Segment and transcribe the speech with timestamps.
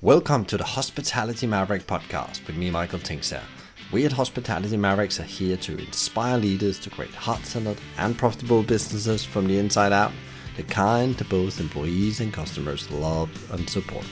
[0.00, 3.42] Welcome to the Hospitality Maverick podcast with me, Michael Tingsager.
[3.90, 9.24] We at Hospitality Mavericks are here to inspire leaders to create heart-centered and profitable businesses
[9.24, 10.12] from the inside out,
[10.56, 14.06] the kind that both employees and customers love and support.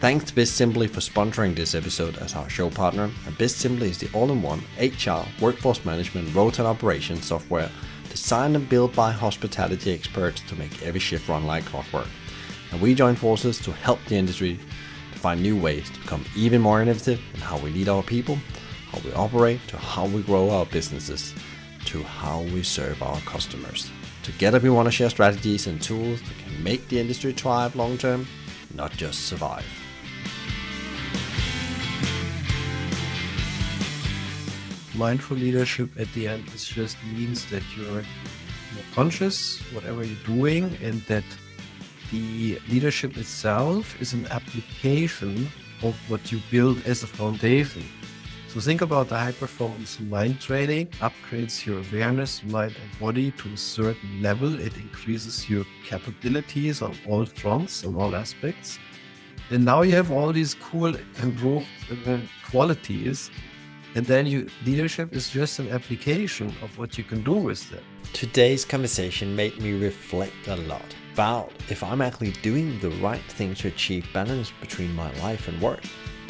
[0.00, 3.04] Thanks to BizSimply for sponsoring this episode as our show partner.
[3.26, 7.70] And BizSimply is the all-in-one HR, workforce management, rota and operations software
[8.08, 12.08] designed and built by hospitality experts to make every shift run like clockwork.
[12.72, 14.62] And we join forces to help the industry to
[15.20, 18.38] find new ways to become even more innovative in how we lead our people
[18.90, 21.32] how we operate, to how we grow our businesses,
[21.84, 23.90] to how we serve our customers.
[24.24, 27.96] Together, we want to share strategies and tools that can make the industry thrive long
[27.96, 28.26] term,
[28.74, 29.64] not just survive.
[34.96, 38.02] Mindful leadership at the end is just means that you're
[38.74, 41.24] more conscious whatever you're doing and that
[42.10, 45.48] the leadership itself is an application
[45.82, 47.84] of what you build as a foundation.
[48.48, 53.52] So think about the high performance mind training upgrades your awareness, mind and body to
[53.52, 54.58] a certain level.
[54.58, 58.80] It increases your capabilities on all fronts, on all aspects.
[59.50, 61.66] And now you have all these cool improved
[62.06, 62.18] uh,
[62.50, 63.30] qualities.
[63.94, 67.84] And then you leadership is just an application of what you can do with them.
[68.12, 73.54] Today's conversation made me reflect a lot about if I'm actually doing the right thing
[73.56, 75.82] to achieve balance between my life and work,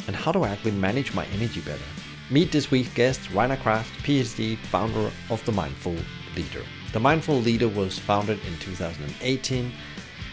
[0.07, 1.81] and how do I actually manage my energy better.
[2.29, 5.95] Meet this week's guest, Reiner Kraft, PhD, founder of The Mindful
[6.35, 6.63] Leader.
[6.93, 9.71] The Mindful Leader was founded in 2018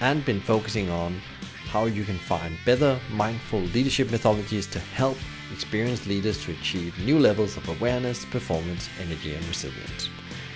[0.01, 1.21] and been focusing on
[1.67, 5.17] how you can find better mindful leadership methodologies to help
[5.53, 10.09] experienced leaders to achieve new levels of awareness, performance, energy, and resilience.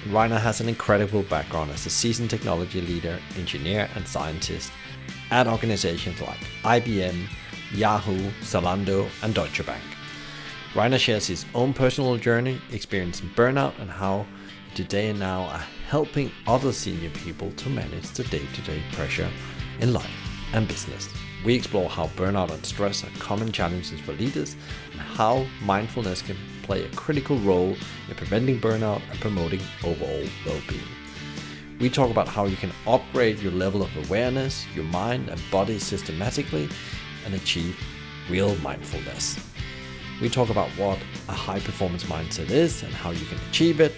[0.09, 4.73] Reiner has an incredible background as a seasoned technology leader, engineer, and scientist
[5.31, 7.29] at organizations like IBM,
[7.73, 9.83] Yahoo, Zalando, and Deutsche Bank.
[10.75, 14.27] Reiner shares his own personal journey, experiencing burnout, and how
[14.75, 19.31] today and now are helping other senior people to manage the day to day pressure
[19.81, 20.11] in life
[20.53, 21.09] and business.
[21.45, 24.57] We explore how burnout and stress are common challenges for leaders
[24.91, 27.77] and how mindfulness can play a critical role
[28.09, 30.83] in preventing burnout and promoting overall well being.
[31.81, 35.79] We talk about how you can upgrade your level of awareness, your mind and body
[35.79, 36.69] systematically,
[37.25, 37.77] and achieve
[38.31, 39.39] real mindfulness.
[40.21, 43.93] We talk about what a high performance mindset is and how you can achieve it.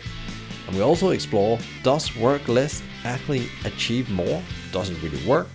[0.66, 4.42] And we also explore does work less actually achieve more?
[4.72, 5.48] Does it really work?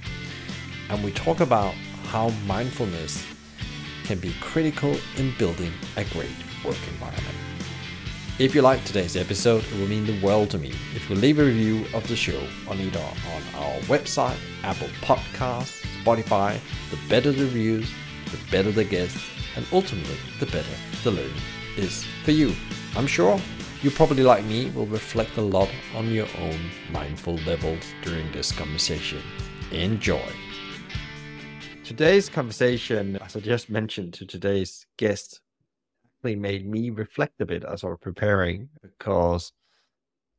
[0.89, 1.73] And we talk about
[2.05, 3.25] how mindfulness
[4.03, 7.35] can be critical in building a great work environment.
[8.39, 11.39] If you like today's episode, it will mean the world to me if you leave
[11.39, 16.57] a review of the show on either on our website, Apple Podcasts, Spotify.
[16.89, 17.91] The better the reviews,
[18.31, 19.21] the better the guests,
[19.57, 21.33] and ultimately, the better the learning
[21.75, 22.55] is for you.
[22.95, 23.39] I'm sure
[23.81, 26.59] you probably, like me, will reflect a lot on your own
[26.91, 29.21] mindful levels during this conversation.
[29.71, 30.31] Enjoy.
[31.83, 35.41] Today's conversation, as I just mentioned to today's guest,
[36.19, 39.53] actually made me reflect a bit as I was preparing because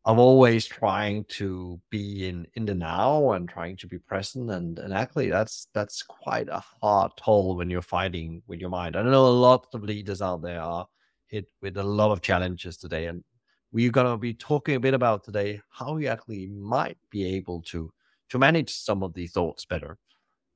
[0.05, 4.79] I'm always trying to be in in the now and trying to be present, and
[4.79, 8.97] and actually that's that's quite a hard toll when you're fighting with your mind.
[8.97, 10.87] I know a lot of leaders out there are
[11.29, 13.25] hit with a lot of challenges today, and
[13.73, 17.91] we're gonna be talking a bit about today how you actually might be able to
[18.31, 19.99] to manage some of these thoughts better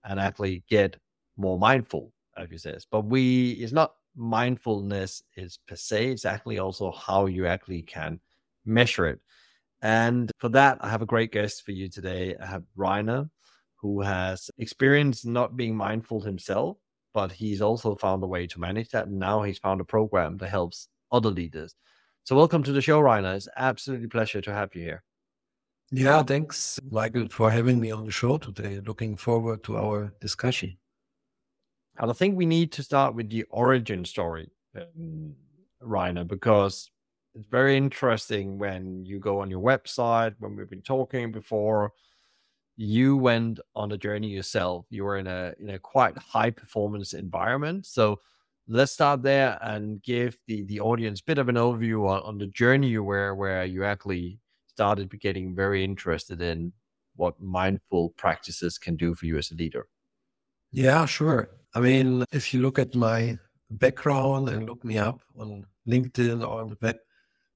[0.04, 0.96] and actually get
[1.36, 2.86] more mindful, as you says.
[2.90, 8.20] But we it's not mindfulness is per se; it's actually also how you actually can
[8.64, 9.20] measure it.
[9.82, 12.34] And for that, I have a great guest for you today.
[12.40, 13.28] I have Reiner,
[13.76, 16.78] who has experience not being mindful himself,
[17.12, 19.08] but he's also found a way to manage that.
[19.08, 21.74] And now he's found a program that helps other leaders.
[22.24, 23.36] So welcome to the show, Reiner.
[23.36, 25.02] It's absolutely pleasure to have you here.
[25.90, 28.80] Yeah, thanks, Michael, for having me on the show today.
[28.80, 30.78] Looking forward to our discussion.
[31.98, 35.34] And I think we need to start with the origin story, um,
[35.82, 36.90] Reiner, because
[37.34, 41.92] it's very interesting when you go on your website when we've been talking before
[42.76, 44.86] you went on a journey yourself.
[44.90, 47.86] You were in a in a quite high performance environment.
[47.86, 48.20] So
[48.66, 52.38] let's start there and give the the audience a bit of an overview on, on
[52.38, 56.72] the journey you were where you actually started getting very interested in
[57.14, 59.86] what mindful practices can do for you as a leader.
[60.72, 63.36] Yeah sure i mean if you look at my
[63.70, 66.96] background and look me up on linkedin or on the web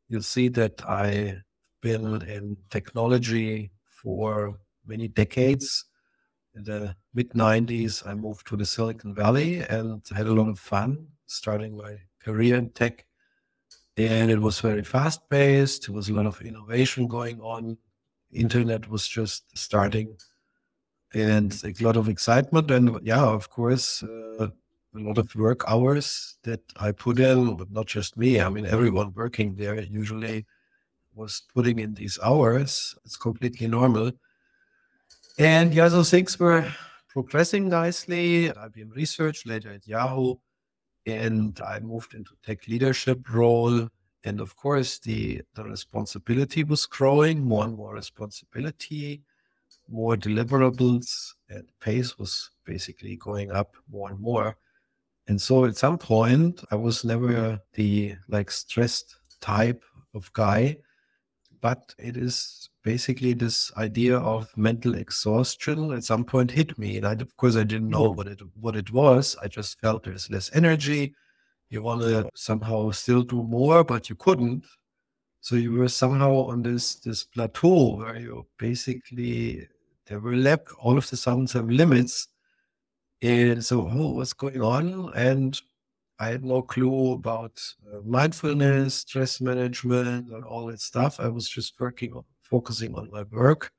[0.09, 1.43] you'll see that I've
[1.83, 5.85] been in technology for many decades.
[6.55, 10.59] in the mid 90s, I moved to the Silicon Valley and had a lot of
[10.59, 13.05] fun starting my career in tech.
[13.97, 15.87] And it was very fast paced.
[15.87, 17.77] There was a lot of innovation going on.
[18.33, 20.17] Internet was just starting
[21.15, 22.71] and a lot of excitement.
[22.71, 24.49] And yeah, of course, uh,
[24.95, 28.41] a lot of work hours that I put in, but not just me.
[28.41, 30.47] I mean, everyone working there usually
[31.15, 32.95] was putting in these hours.
[33.05, 34.13] It's completely normal.
[35.39, 36.71] And yeah, so things were
[37.09, 38.51] progressing nicely.
[38.51, 40.37] I've research later at Yahoo,
[41.07, 43.89] and I moved into tech leadership role.
[44.25, 49.23] And of course, the the responsibility was growing, more and more responsibility,
[49.89, 54.57] more deliverables, and pace was basically going up more and more.
[55.29, 59.83] And so at some point, I was never the like stressed type
[60.15, 60.79] of guy,
[61.61, 66.97] but it is basically this idea of mental exhaustion at some point hit me.
[66.97, 69.37] And I, of course, I didn't know what it what it was.
[69.43, 71.15] I just felt there's less energy.
[71.71, 74.65] You want to somehow still do more, but you couldn't.
[75.41, 79.69] So you were somehow on this this plateau where you basically
[80.09, 82.29] there were left all of the sounds some limits
[83.21, 85.13] and so, oh, what's going on?
[85.15, 85.61] And
[86.21, 87.61] I had no clue about
[87.93, 91.19] uh, mindfulness, stress management, and all that stuff.
[91.19, 93.73] I was just working on focusing on my work.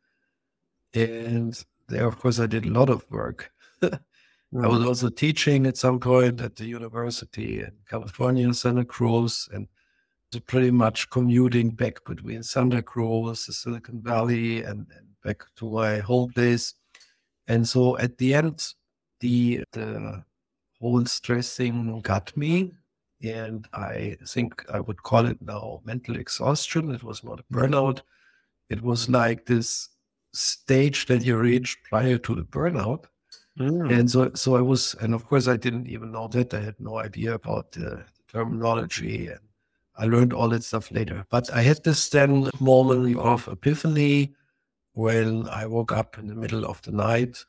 [0.93, 3.51] And there, of course, I did a lot of work.
[3.81, 9.67] I was also teaching at some point at the university in California, Santa Cruz, and
[10.47, 15.99] pretty much commuting back between Santa Cruz, the Silicon Valley, and, and back to my
[15.99, 16.73] home place.
[17.47, 18.65] And so at the end,
[19.19, 20.23] the the
[20.79, 22.71] whole stress thing got me.
[23.21, 26.91] And I think I would call it now mental exhaustion.
[26.91, 28.01] It was not a burnout.
[28.69, 29.89] It was like this
[30.33, 33.05] stage that you reach prior to the burnout.
[33.59, 33.91] Mm.
[33.91, 36.53] And so, so I was, and of course, I didn't even know that.
[36.53, 39.39] I had no idea about the terminology, and
[39.97, 41.25] I learned all that stuff later.
[41.29, 44.33] But I had this then moment of epiphany
[44.93, 47.45] when I woke up in the middle of the night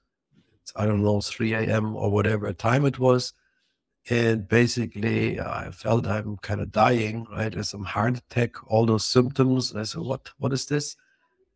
[0.76, 1.96] I don't know, 3 a.m.
[1.96, 3.32] or whatever time it was.
[4.08, 7.52] And basically, I felt I'm kind of dying, right?
[7.52, 9.70] There's some heart attack, all those symptoms.
[9.70, 10.96] And I said, what, what is this?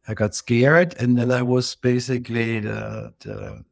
[0.07, 0.95] I got scared.
[0.99, 3.65] And then I was basically the, the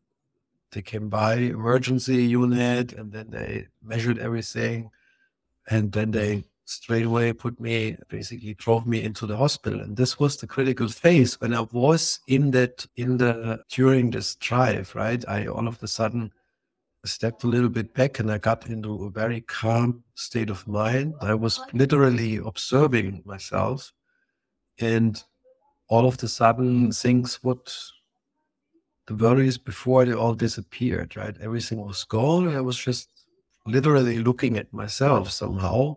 [0.70, 4.90] they came by emergency unit and then they measured everything.
[5.68, 9.80] And then they straight away put me basically drove me into the hospital.
[9.80, 14.34] And this was the critical phase when i was in that in the during this
[14.36, 15.22] drive right?
[15.28, 16.32] I all of a sudden
[17.04, 21.14] stepped a little bit back and i got into a very calm state of mind.
[21.20, 23.92] I was literally observing myself.
[24.80, 25.22] And
[25.88, 27.76] all of a sudden things what
[29.06, 31.36] the worries before they all disappeared right?
[31.40, 33.08] Everything was gone i was just
[33.66, 35.96] literally looking at myself somehow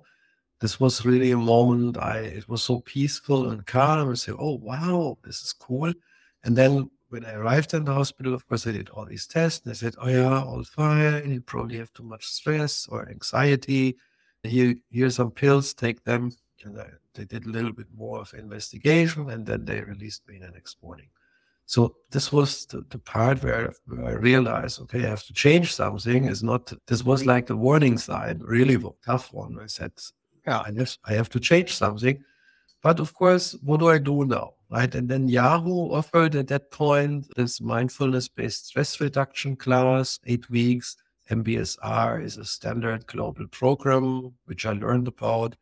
[0.61, 4.09] this was really a moment I it was so peaceful and calm.
[4.09, 5.93] I say, oh wow, this is cool.
[6.43, 9.65] And then when I arrived in the hospital, of course, I did all these tests.
[9.65, 11.31] And they said, oh yeah, all fine.
[11.31, 13.95] You probably have too much stress or anxiety.
[14.43, 15.73] Here, here's some pills.
[15.73, 16.31] Take them.
[16.63, 20.39] And I, they did a little bit more of investigation, and then they released me
[20.39, 21.07] the next morning.
[21.67, 25.73] So this was the, the part where, where, I realized, okay, I have to change
[25.73, 26.25] something.
[26.25, 26.71] It's not.
[26.87, 29.57] This was like the warning sign, really tough one.
[29.61, 29.91] I said,
[30.45, 32.23] yeah, I have, I have to change something.
[32.81, 34.53] But of course, what do I do now?
[34.69, 34.93] Right.
[34.93, 40.97] And then Yahoo offered at that point this mindfulness based stress reduction class, eight weeks.
[41.29, 45.55] MBSR is a standard global program, which I learned about.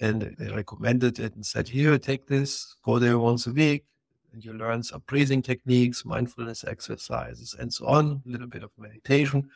[0.00, 3.84] And they recommended it and said, here, take this, go there once a week,
[4.32, 8.70] and you learn some breathing techniques, mindfulness exercises, and so on, a little bit of
[8.76, 9.48] meditation.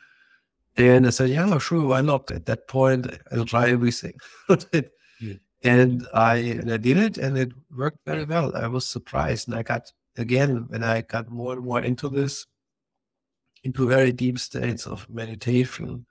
[0.77, 2.29] And I said, yeah, sure, why not?
[2.31, 4.13] At that point, I'll try everything.
[5.63, 8.55] And I and I did it, and it worked very well.
[8.55, 12.45] I was surprised, and I got again when I got more and more into this,
[13.63, 16.05] into very deep states of meditation.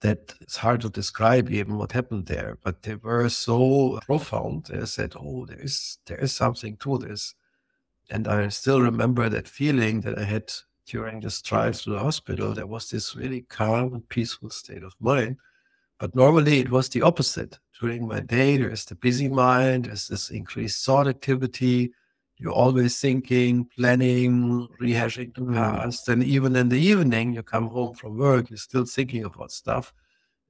[0.00, 4.70] That it's hard to describe even what happened there, but they were so profound.
[4.72, 7.34] I said, "Oh, there is there is something to this,"
[8.10, 10.52] and I still remember that feeling that I had
[10.86, 14.94] during this drive to the hospital, there was this really calm and peaceful state of
[15.00, 15.36] mind.
[15.98, 17.58] But normally it was the opposite.
[17.80, 21.92] During my day, there's the busy mind, there's this increased thought activity.
[22.36, 26.08] You're always thinking, planning, rehashing the past.
[26.08, 29.94] And even in the evening, you come home from work, you're still thinking about stuff.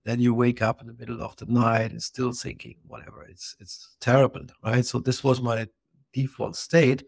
[0.04, 3.22] Then you wake up in the middle of the night and still thinking, whatever.
[3.22, 4.84] It's it's terrible, right?
[4.84, 5.66] So this was my
[6.12, 7.04] default state.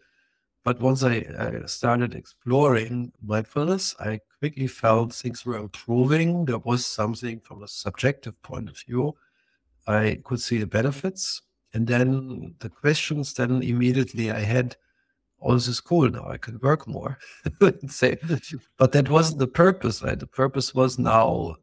[0.67, 6.43] But once I, I started exploring mindfulness, I quickly felt things were improving.
[6.43, 9.15] There was something from a subjective point of view.
[9.87, 11.41] I could see the benefits.
[11.73, 14.75] And then the questions then immediately I had,
[15.41, 16.09] oh, this is cool.
[16.09, 17.17] Now I can work more.
[18.77, 20.19] But that wasn't the purpose, right?
[20.19, 21.55] The purpose was now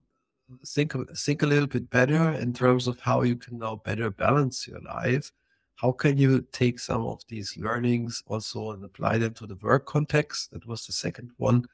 [0.66, 4.66] think, think a little bit better in terms of how you can now better balance
[4.66, 5.30] your life
[5.76, 9.86] how can you take some of these learnings also and apply them to the work
[9.86, 10.52] context?
[10.52, 11.66] That was the second one.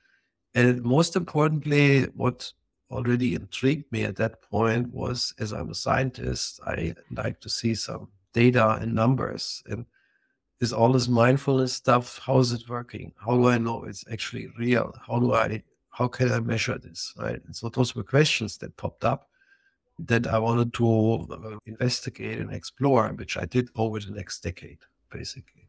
[0.54, 2.52] And most importantly, what
[2.90, 7.74] already intrigued me at that point was as I'm a scientist, I like to see
[7.74, 9.62] some data and numbers.
[9.66, 9.86] And
[10.60, 13.12] is all this mindfulness stuff, how is it working?
[13.16, 14.94] How do I know it's actually real?
[15.06, 17.12] How do I how can I measure this?
[17.18, 17.40] Right.
[17.44, 19.29] And so those were questions that popped up
[20.06, 24.78] that I wanted to uh, investigate and explore, which I did over the next decade,
[25.10, 25.68] basically.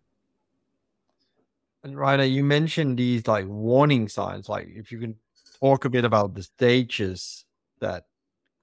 [1.84, 4.48] And Reiner, you mentioned these like warning signs.
[4.48, 5.16] Like, if you can
[5.60, 7.46] talk a bit about the stages
[7.80, 8.06] that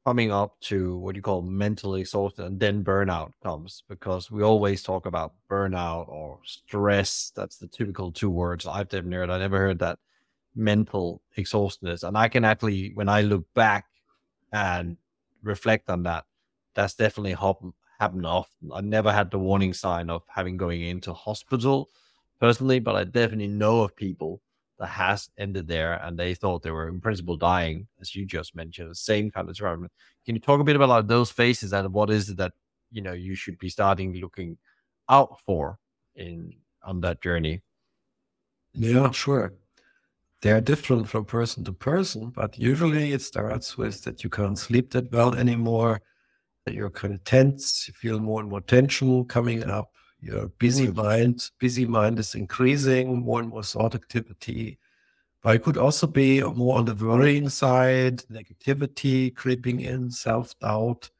[0.06, 4.82] coming up to what you call mental exhaustion and then burnout comes, because we always
[4.82, 7.32] talk about burnout or stress.
[7.34, 9.30] That's the typical two words I've never heard.
[9.30, 9.98] I never heard that
[10.54, 12.04] mental exhaustion is.
[12.04, 13.86] And I can actually, when I look back
[14.52, 14.96] and
[15.48, 16.24] reflect on that,
[16.74, 18.70] that's definitely happened happened often.
[18.72, 21.88] I never had the warning sign of having going into hospital
[22.40, 24.40] personally, but I definitely know of people
[24.78, 28.54] that has ended there and they thought they were in principle dying, as you just
[28.54, 29.92] mentioned, the same kind of environment.
[30.24, 32.52] Can you talk a bit about those phases and what is it that
[32.92, 34.56] you know you should be starting looking
[35.08, 35.78] out for
[36.14, 37.62] in on that journey?
[38.74, 39.52] Yeah, sure
[40.40, 44.90] they're different from person to person, but usually it starts with that you can't sleep
[44.92, 46.00] that well anymore,
[46.64, 50.88] that you're kind of tense, you feel more and more tension coming up, your busy
[50.88, 50.96] mm.
[50.96, 54.78] mind, busy mind is increasing, more and more thought activity.
[55.42, 61.10] But it could also be more on the worrying side, negativity creeping in, self doubt.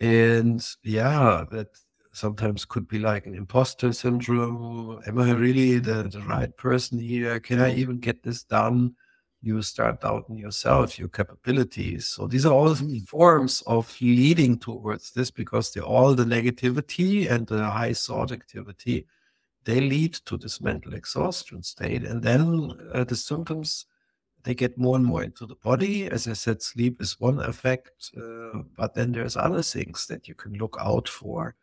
[0.00, 1.68] And yeah, that
[2.12, 5.00] sometimes could be like an imposter syndrome.
[5.06, 7.40] Am I really the, the right person here?
[7.40, 8.94] Can I even get this done?
[9.40, 12.06] You start doubting yourself, your capabilities.
[12.06, 12.98] So these are all hmm.
[12.98, 19.06] forms of leading towards this because they're all the negativity and the high thought activity.
[19.64, 22.04] They lead to this mental exhaustion state.
[22.04, 23.86] And then uh, the symptoms,
[24.44, 26.10] they get more and more into the body.
[26.10, 30.34] As I said, sleep is one effect, uh, but then there's other things that you
[30.34, 31.54] can look out for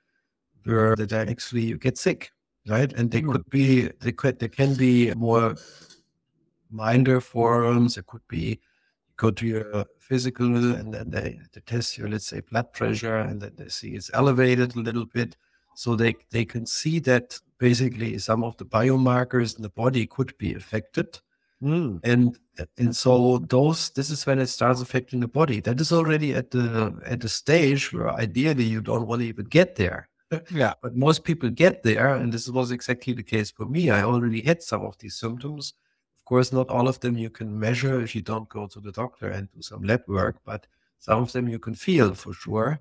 [0.64, 2.32] where that actually you get sick,
[2.68, 2.92] right?
[2.94, 3.32] And they hmm.
[3.32, 5.56] could be they could they can be more
[6.70, 7.98] minor forms.
[7.98, 8.60] It could be
[9.18, 13.42] go to your physical and then they, they test your let's say blood pressure and
[13.42, 15.36] then they see it's elevated a little bit.
[15.76, 20.38] So they they can see that basically some of the biomarkers in the body could
[20.38, 21.20] be affected.
[21.62, 22.00] Mm.
[22.04, 22.40] And
[22.78, 25.60] and so those this is when it starts affecting the body.
[25.60, 29.46] That is already at the at the stage where ideally you don't want to even
[29.46, 30.10] get there
[30.52, 30.74] yeah.
[30.82, 33.90] But most people get there, and this was exactly the case for me.
[33.90, 35.74] I already had some of these symptoms.
[36.18, 38.92] Of course, not all of them you can measure if you don't go to the
[38.92, 40.68] doctor and do some lab work, but
[41.00, 42.80] some of them you can feel for sure.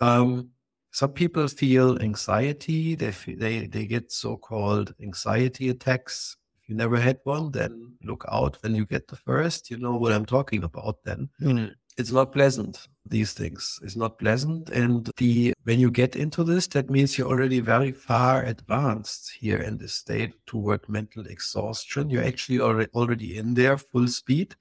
[0.00, 0.50] Um,
[0.90, 2.94] some people feel anxiety.
[2.94, 6.36] They they they get so-called anxiety attacks.
[6.62, 9.70] If you never had one, then look out when you get the first.
[9.70, 10.98] You know what I'm talking about.
[11.04, 13.78] Then mm it's not pleasant these things.
[13.82, 17.92] It's not pleasant and the when you get into this that means you're already very
[17.92, 22.10] far advanced here in this state toward mental exhaustion.
[22.10, 24.54] You're actually already already in there full speed.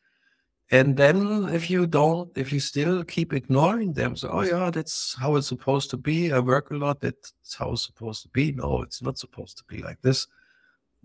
[0.71, 5.15] And then if you don't if you still keep ignoring them so oh yeah that's
[5.19, 6.31] how it's supposed to be.
[6.31, 7.01] I work a lot.
[7.01, 8.51] That's how it's supposed to be.
[8.51, 10.27] No it's not supposed to be like this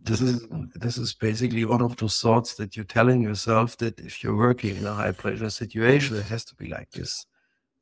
[0.04, 4.22] this is this is basically one of those thoughts that you're telling yourself that if
[4.22, 7.26] you're working in a high pressure situation, it has to be like this.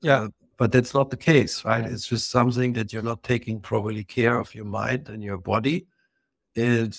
[0.00, 0.22] Yeah.
[0.22, 1.84] Uh, but that's not the case, right?
[1.84, 5.86] It's just something that you're not taking properly care of your mind and your body.
[6.54, 6.96] And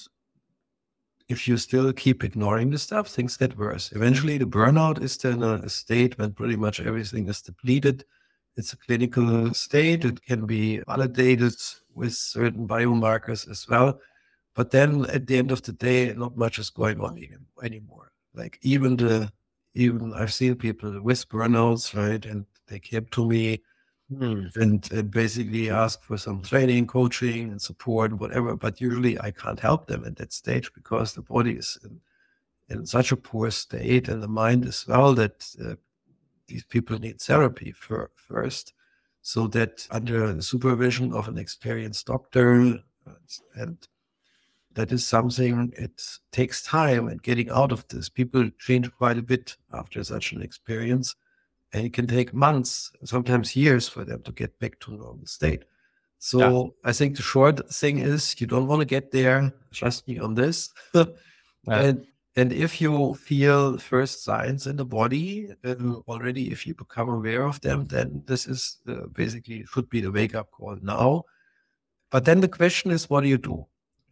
[1.29, 3.93] if you still keep ignoring the stuff, things get worse.
[3.93, 8.03] Eventually, the burnout is then a state when pretty much everything is depleted.
[8.57, 10.03] It's a clinical state.
[10.03, 11.53] It can be validated
[11.95, 13.99] with certain biomarkers as well
[14.55, 18.11] but then at the end of the day, not much is going on even, anymore.
[18.35, 19.31] Like even the
[19.75, 22.23] even I've seen people with burnouts, right?
[22.25, 23.61] And they came to me
[24.15, 24.45] hmm.
[24.55, 28.55] and, and basically ask for some training, coaching, and support, whatever.
[28.55, 31.99] But usually I can't help them at that stage because the body is in,
[32.69, 35.75] in such a poor state and the mind as well that uh,
[36.47, 38.73] these people need therapy for, first.
[39.21, 43.11] So that under the supervision of an experienced doctor uh,
[43.55, 43.77] and
[44.75, 46.01] that is something it
[46.31, 48.09] takes time and getting out of this.
[48.09, 51.15] People change quite a bit after such an experience.
[51.73, 55.65] And it can take months, sometimes years for them to get back to normal state.
[56.19, 56.89] So yeah.
[56.89, 59.51] I think the short thing is you don't want to get there.
[59.71, 60.69] Trust me on this.
[60.93, 61.05] yeah.
[61.67, 65.75] And and if you feel first signs in the body uh,
[66.07, 70.11] already, if you become aware of them, then this is uh, basically should be the
[70.11, 71.23] wake up call now.
[72.09, 73.65] But then the question is, what do you do,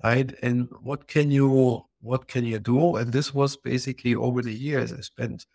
[0.03, 0.33] right?
[0.41, 2.95] And what can you what can you do?
[2.95, 4.91] And this was basically over the years.
[4.93, 5.45] I spent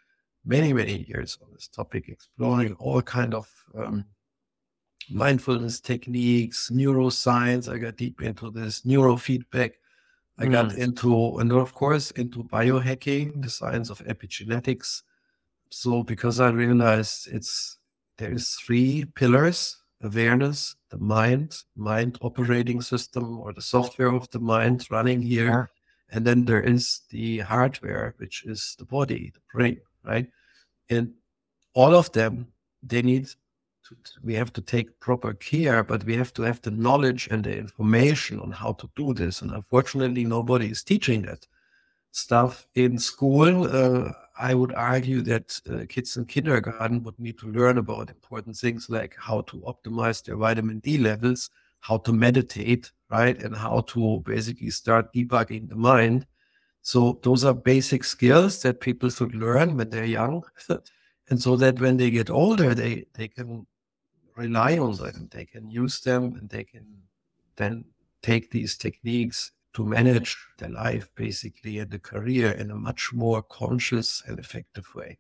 [0.45, 4.05] many many years on this topic, exploring all kind of um,
[5.11, 7.73] mindfulness techniques, neuroscience.
[7.73, 9.73] I got deep into this neurofeedback
[10.39, 10.53] I mm.
[10.53, 15.03] got into, and of course, into biohacking, the science of epigenetics.
[15.71, 17.79] So because I realized it's
[18.19, 19.77] there is three pillars:
[20.07, 26.17] awareness, the mind, mind operating system, or the software of the mind running here, yeah.
[26.17, 30.29] and then there is the hardware, which is the body, the brain, right?
[30.89, 31.13] And
[31.75, 32.47] all of them,
[32.83, 33.27] they need
[33.89, 37.45] to, we have to take proper care, but we have to have the knowledge and
[37.45, 39.43] the information on how to do this.
[39.43, 41.47] And unfortunately, nobody is teaching that
[42.13, 43.65] stuff in school.
[43.65, 48.57] Uh, I would argue that uh, kids in kindergarten would need to learn about important
[48.57, 51.51] things like how to optimize their vitamin D levels,
[51.81, 56.27] how to meditate, right, and how to basically start debugging the mind.
[56.83, 60.43] So those are basic skills that people should learn when they're young.
[61.31, 63.67] and so that when they get older, they, they can
[64.37, 65.29] rely on them.
[65.33, 66.87] They can use them and they can
[67.57, 67.87] then
[68.23, 73.43] take these techniques to manage their life basically and the career in a much more
[73.43, 75.19] conscious and effective way.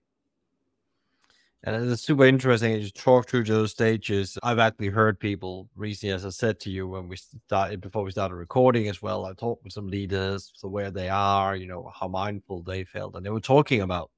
[1.62, 4.38] And it's super interesting to talk through those stages.
[4.42, 8.12] I've actually heard people recently, as I said to you when we started before we
[8.12, 9.26] started recording as well.
[9.26, 13.14] I talked with some leaders, so where they are, you know, how mindful they felt,
[13.14, 14.10] and they were talking about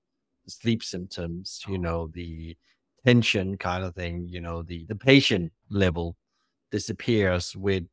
[0.47, 2.57] sleep symptoms, you know, the
[3.04, 6.16] tension kind of thing, you know, the the patient level
[6.70, 7.85] disappears with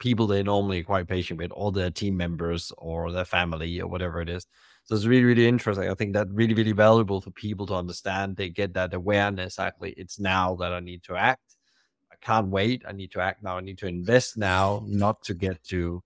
[0.00, 4.20] people they're normally quite patient with, or their team members or their family or whatever
[4.20, 4.46] it is.
[4.84, 5.88] So it's really, really interesting.
[5.88, 8.36] I think that really, really valuable for people to understand.
[8.36, 9.58] They get that awareness.
[9.58, 11.56] Actually, it's now that I need to act.
[12.10, 12.82] I can't wait.
[12.88, 13.58] I need to act now.
[13.58, 16.02] I need to invest now, not to get to,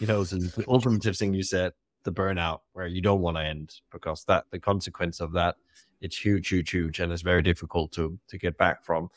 [0.00, 3.76] you know, the ultimate thing you said, the burnout, where you don't want to end
[3.92, 5.56] because that the consequence of that
[6.04, 9.10] it's huge, huge, huge, and it's very difficult to to get back from.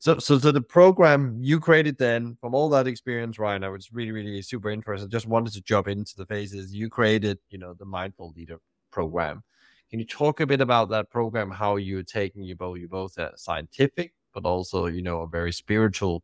[0.00, 3.92] So, so, so the program you created then, from all that experience, Ryan, I was
[3.92, 5.10] really, really super interested.
[5.10, 7.38] Just wanted to jump into the phases you created.
[7.50, 8.60] You know, the Mindful Leader
[8.92, 9.42] program.
[9.90, 11.50] Can you talk a bit about that program?
[11.50, 15.52] How you're taking you both, you both a scientific, but also you know a very
[15.52, 16.22] spiritual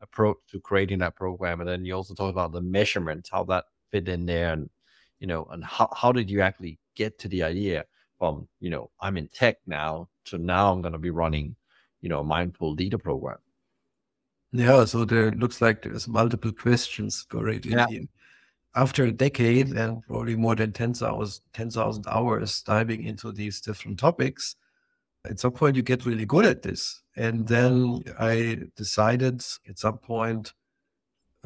[0.00, 3.64] approach to creating that program, and then you also talk about the measurements, how that
[3.90, 4.70] fit in there, and
[5.18, 7.84] you know, and how how did you actually get to the idea?
[8.18, 11.54] from you know i'm in tech now to now i'm going to be running
[12.00, 13.38] you know mindful leader program
[14.52, 17.86] yeah so there looks like there's multiple questions buried yeah.
[18.74, 21.70] after a decade and probably more than 10,000 10,
[22.08, 24.56] hours diving into these different topics
[25.24, 29.98] at some point you get really good at this and then i decided at some
[29.98, 30.52] point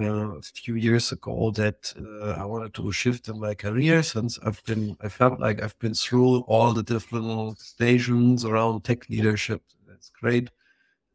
[0.00, 4.38] uh, a few years ago that uh, I wanted to shift in my career since
[4.38, 9.62] I've been, I felt like I've been through all the different stations around tech leadership.
[10.00, 10.48] That's great.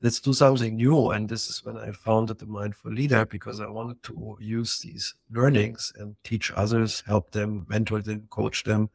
[0.04, 1.10] Let's do something new.
[1.10, 5.16] And this is when I founded the Mindful Leader because I wanted to use these
[5.32, 8.92] learnings and teach others, help them, mentor them, coach them.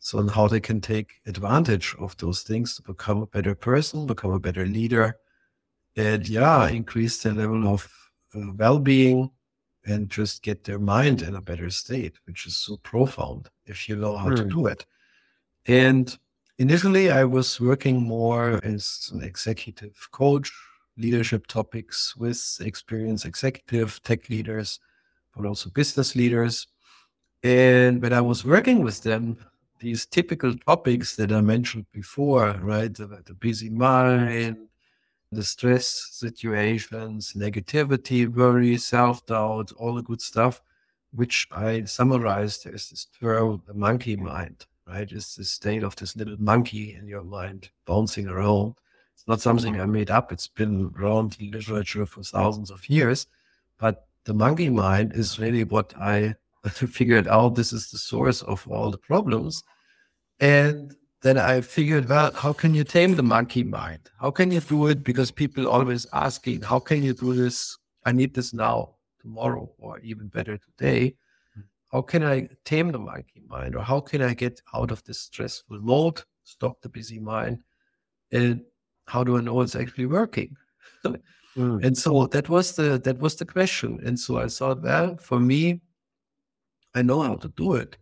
[0.00, 4.06] So, on how they can take advantage of those things to become a better person,
[4.06, 5.18] become a better leader,
[5.96, 7.90] and yeah, increase their level of
[8.34, 9.30] uh, well-being
[9.84, 13.96] and just get their mind in a better state, which is so profound if you
[13.96, 14.36] know how mm.
[14.36, 14.48] to hmm.
[14.48, 14.86] do it.
[15.66, 16.16] And
[16.58, 20.52] initially, I was working more as an executive coach,
[20.96, 24.80] leadership topics with experienced executive tech leaders,
[25.36, 26.66] but also business leaders.
[27.42, 29.38] And when I was working with them,
[29.78, 32.92] these typical topics that I mentioned before, right?
[32.92, 34.56] The, the busy mind,
[35.32, 40.62] the stress situations, negativity, worry, self doubt, all the good stuff,
[41.12, 45.10] which I summarized as this term, the monkey mind, right?
[45.10, 48.74] It's the state of this little monkey in your mind bouncing around.
[49.14, 49.82] It's not something mm-hmm.
[49.82, 53.26] I made up, it's been around in literature for thousands of years.
[53.78, 56.34] But the monkey mind is really what I
[56.70, 57.54] figured out.
[57.54, 59.62] This is the source of all the problems.
[60.40, 64.10] And then I figured, well, how can you tame the monkey mind?
[64.20, 65.02] How can you do it?
[65.02, 67.76] Because people always asking, how can you do this?
[68.04, 71.16] I need this now, tomorrow, or even better today.
[71.92, 75.20] How can I tame the monkey mind or how can I get out of this
[75.20, 77.60] stressful mode, stop the busy mind?
[78.32, 78.62] And
[79.06, 80.56] how do I know it's actually working?
[81.04, 81.84] mm.
[81.84, 84.00] And so that was the that was the question.
[84.04, 85.80] And so I thought, well, for me,
[86.94, 87.96] I know how to do it.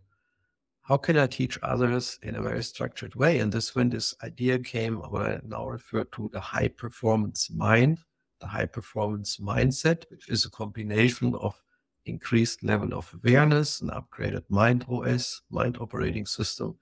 [0.81, 3.39] How can I teach others in a very structured way?
[3.39, 7.99] And this when this idea came, what I now refer to the high performance mind,
[8.39, 11.59] the high performance mindset, which is a combination of
[12.05, 16.75] increased level of awareness, an upgraded mind OS, mind operating system,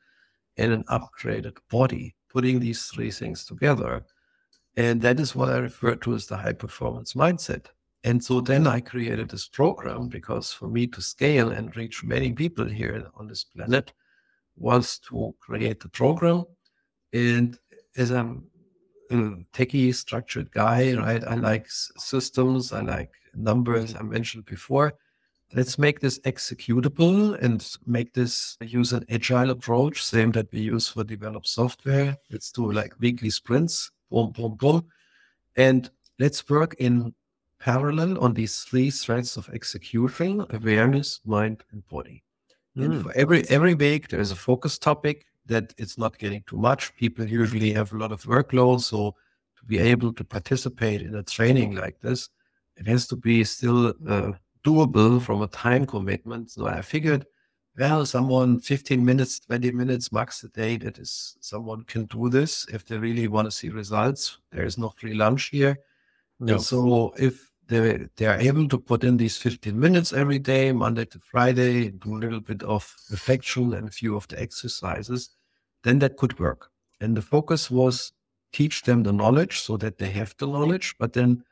[0.58, 4.06] and an upgraded body, putting these three things together.
[4.76, 7.68] And that is what I refer to as the high performance mindset.
[8.04, 12.34] And so then I created this program because for me to scale and reach many
[12.34, 13.94] people here on this planet
[14.58, 16.44] was to create the program.
[17.14, 17.58] And
[17.96, 18.44] as I'm
[19.10, 19.16] a
[19.54, 24.94] techie structured guy, right, I like systems, I like numbers I mentioned before
[25.54, 30.90] let's make this executable and make this use an agile approach, same that we use
[30.90, 32.18] for develop software.
[32.32, 34.86] Let's do like weekly sprints, boom, boom, boom.
[35.56, 35.90] And
[36.20, 37.14] let's work in
[37.60, 42.24] parallel on these three threads of execution, awareness, mind, and body.
[42.78, 42.86] Mm.
[42.86, 43.02] And hmm.
[43.02, 46.96] for every every week there's a focus topic that it's not getting too much.
[46.96, 48.82] People usually have a lot of workload.
[48.82, 49.16] So
[49.58, 52.30] to be able to participate in a training like this,
[52.78, 54.32] it has to be still uh,
[54.64, 55.22] doable mm.
[55.22, 56.52] from a time commitment.
[56.52, 57.26] So I figured,
[57.78, 62.68] well, someone 15 minutes, 20 minutes max a day, that is, someone can do this
[62.74, 64.38] if they really want to see results.
[64.52, 65.78] There is no free lunch here.
[66.40, 66.58] No.
[66.58, 71.06] so if they, they are able to put in these 15 minutes every day, Monday
[71.06, 75.30] to Friday, do a little bit of reflection and a few of the exercises,
[75.84, 76.70] then that could work.
[77.00, 78.12] And the focus was
[78.52, 81.44] teach them the knowledge so that they have the knowledge, but then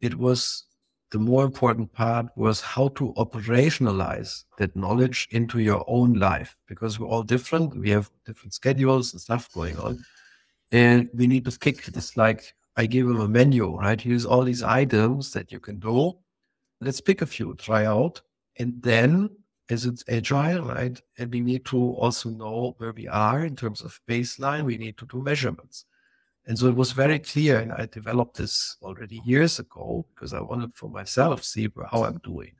[0.00, 0.64] it was
[1.10, 7.00] the more important part was how to operationalize that knowledge into your own life because
[7.00, 7.76] we're all different.
[7.76, 10.04] We have different schedules and stuff going on.
[10.70, 14.00] And we need to kick this like I give them a menu, right?
[14.00, 16.12] Here's all these items that you can do.
[16.80, 18.20] Let's pick a few, try out.
[18.58, 19.30] And then
[19.70, 21.00] as it's agile, right?
[21.18, 24.64] And we need to also know where we are in terms of baseline.
[24.64, 25.86] We need to do measurements.
[26.48, 30.40] And so it was very clear, and I developed this already years ago because I
[30.40, 32.52] wanted for myself see how I'm doing.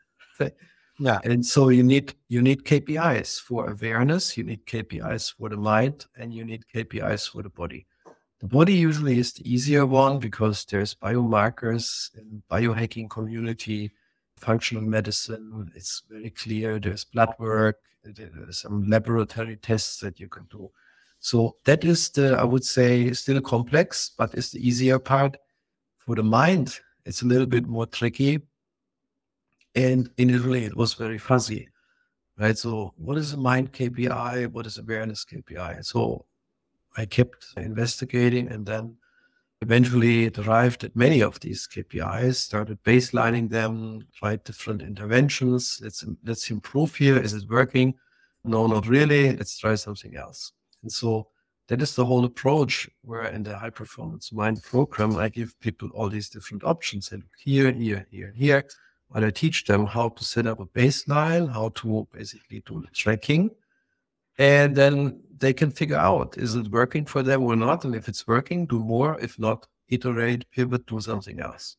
[0.98, 1.20] yeah.
[1.24, 6.04] And so you need you need KPIs for awareness, you need KPIs for the mind,
[6.18, 7.86] and you need KPIs for the body.
[8.40, 13.90] The body usually is the easier one because there's biomarkers in biohacking community,
[14.36, 15.72] functional medicine.
[15.74, 16.78] It's very clear.
[16.78, 17.78] There's blood work.
[18.04, 20.70] There's some laboratory tests that you can do.
[21.20, 25.36] So that is the, I would say, still complex, but it's the easier part.
[25.98, 28.40] For the mind, it's a little bit more tricky.
[29.74, 31.68] And initially, it was very fuzzy,
[32.38, 32.56] right?
[32.56, 34.48] So, what is a mind KPI?
[34.48, 35.84] What is awareness KPI?
[35.84, 36.24] So,
[36.96, 38.96] I kept investigating and then
[39.60, 45.80] eventually it arrived at many of these KPIs, started baselining them, tried different interventions.
[45.82, 47.18] Let's, let's improve here.
[47.18, 47.94] Is it working?
[48.44, 49.36] No, not really.
[49.36, 50.52] Let's try something else.
[50.88, 51.28] And so
[51.68, 55.90] that is the whole approach where in the high performance mind program, I give people
[55.92, 58.64] all these different options and here, here, here, here.
[59.08, 62.86] While I teach them how to set up a baseline, how to basically do the
[62.94, 63.50] tracking.
[64.38, 67.84] And then they can figure out, is it working for them or not?
[67.84, 69.20] And if it's working, do more.
[69.20, 71.76] If not, iterate, pivot, do something else.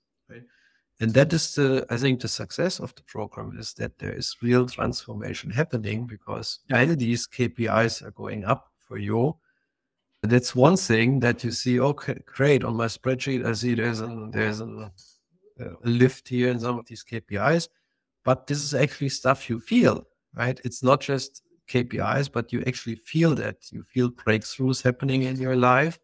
[1.00, 4.36] And that is the, I think the success of the program is that there is
[4.44, 9.38] real transformation happening because these KPIs are going up for you.
[10.22, 11.80] That's one thing that you see.
[11.80, 12.66] Oh, okay, great.
[12.66, 14.02] On my spreadsheet, I see there's
[14.34, 14.92] there's a, a
[15.66, 17.70] uh, lift here in some of these KPIs,
[18.26, 20.60] but this is actually stuff you feel, right?
[20.66, 23.58] It's not just KPIs, but you actually feel that.
[23.72, 26.00] You feel breakthroughs happening in your life.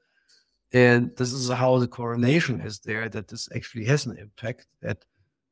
[0.72, 5.06] And this is how the correlation is there that this actually has an impact that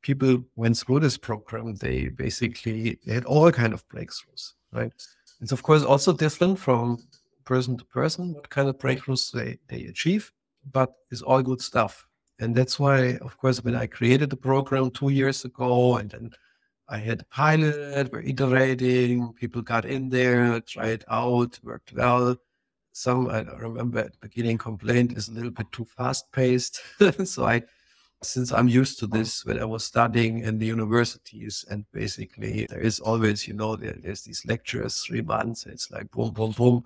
[0.04, 4.92] people went through this program, they basically had all kind of breakthroughs, right?
[5.40, 6.98] It's of course also different from
[7.44, 10.32] person to person what kind of breakthroughs they, they achieve,
[10.72, 12.06] but it's all good stuff.
[12.40, 16.30] And that's why, of course, when I created the program two years ago, and then
[16.88, 22.36] I had a pilot, we're iterating, people got in there, tried out, worked well.
[22.92, 26.80] Some, I remember at the beginning, complained is a little bit too fast paced.
[27.24, 27.62] so I,
[28.22, 32.80] since I'm used to this when I was studying in the universities, and basically there
[32.80, 36.84] is always, you know, there, there's these lectures, three months, it's like boom, boom, boom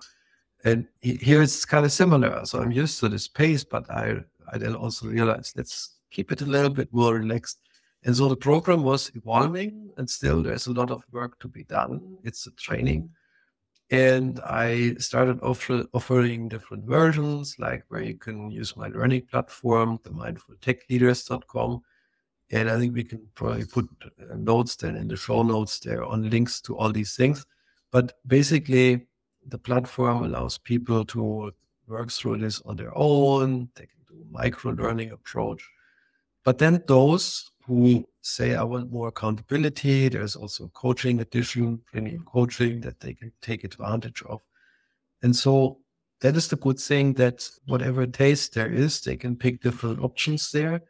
[0.63, 2.45] and here it's kind of similar.
[2.45, 4.17] So I'm used to this pace, but I
[4.51, 7.59] I then also realized let's keep it a little bit more relaxed.
[8.03, 11.65] And so the program was evolving, and still there's a lot of work to be
[11.65, 12.17] done.
[12.23, 13.09] It's a training.
[13.91, 19.99] And I started offer, offering different versions, like where you can use my learning platform,
[20.03, 21.81] the mindfultechleaders.com.
[22.51, 26.03] And I think we can probably put uh, notes then in the show notes there
[26.03, 27.45] on links to all these things.
[27.91, 29.07] But basically,
[29.49, 31.51] the platform allows people to
[31.87, 33.69] work through this on their own.
[33.75, 35.67] They can do micro learning approach.
[36.43, 40.09] But then those who say, I want more accountability.
[40.09, 44.41] There's also coaching edition, premium coaching that they can take advantage of.
[45.21, 45.79] And so
[46.21, 50.51] that is the good thing that whatever taste there is, they can pick different options
[50.51, 50.81] there.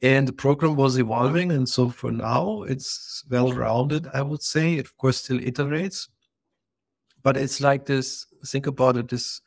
[0.00, 1.52] And the program was evolving.
[1.52, 4.74] And so for now, it's well rounded, I would say.
[4.74, 6.08] It, of course, still iterates.
[7.22, 9.40] But it's like this think about it this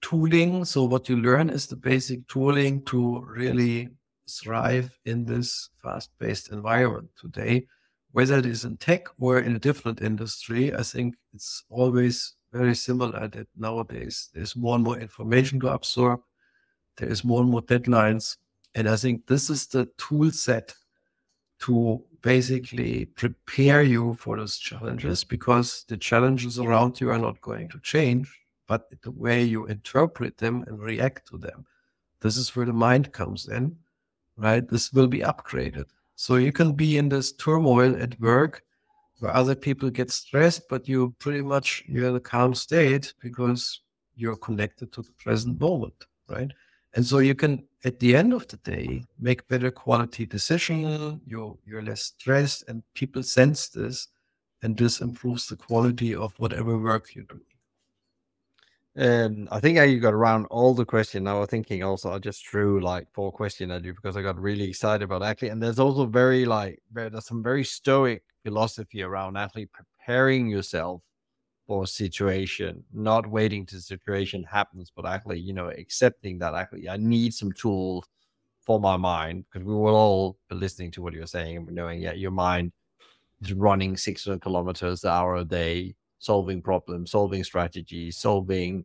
[0.00, 0.64] tooling.
[0.64, 3.88] So, what you learn is the basic tooling to really
[4.30, 7.66] thrive in this fast paced environment today,
[8.12, 10.74] whether it is in tech or in a different industry.
[10.74, 16.20] I think it's always very similar that nowadays there's more and more information to absorb,
[16.96, 18.36] there is more and more deadlines.
[18.74, 20.74] And I think this is the tool set
[21.60, 27.68] to basically prepare you for those challenges because the challenges around you are not going
[27.70, 31.64] to change, but the way you interpret them and react to them.
[32.20, 33.76] This is where the mind comes in
[34.38, 34.66] right?
[34.68, 35.86] This will be upgraded.
[36.14, 38.62] So you can be in this turmoil at work
[39.18, 43.80] where other people get stressed, but you pretty much you're in a calm state because
[44.14, 46.50] you're connected to the present moment, right?
[46.94, 49.24] And so you can, at the end of the day, mm-hmm.
[49.24, 50.84] make better quality decision.
[50.84, 51.16] Mm-hmm.
[51.26, 54.08] You're you're less stressed, and people sense this,
[54.62, 57.40] and this improves the quality of whatever work you do.
[58.98, 61.28] And I think you got around all the question.
[61.28, 64.36] I was thinking also I just threw like four questions at you because I got
[64.40, 65.50] really excited about actually.
[65.50, 71.00] And there's also very like very, there's some very stoic philosophy around actually preparing yourself
[71.68, 76.96] for situation, not waiting till situation happens, but actually, you know, accepting that actually I
[76.96, 78.06] need some tools
[78.62, 82.00] for my mind because we will all be listening to what you're saying and knowing,
[82.00, 82.72] yeah, your mind
[83.42, 88.84] is running 600 kilometers an hour a day solving problems, solving strategies, solving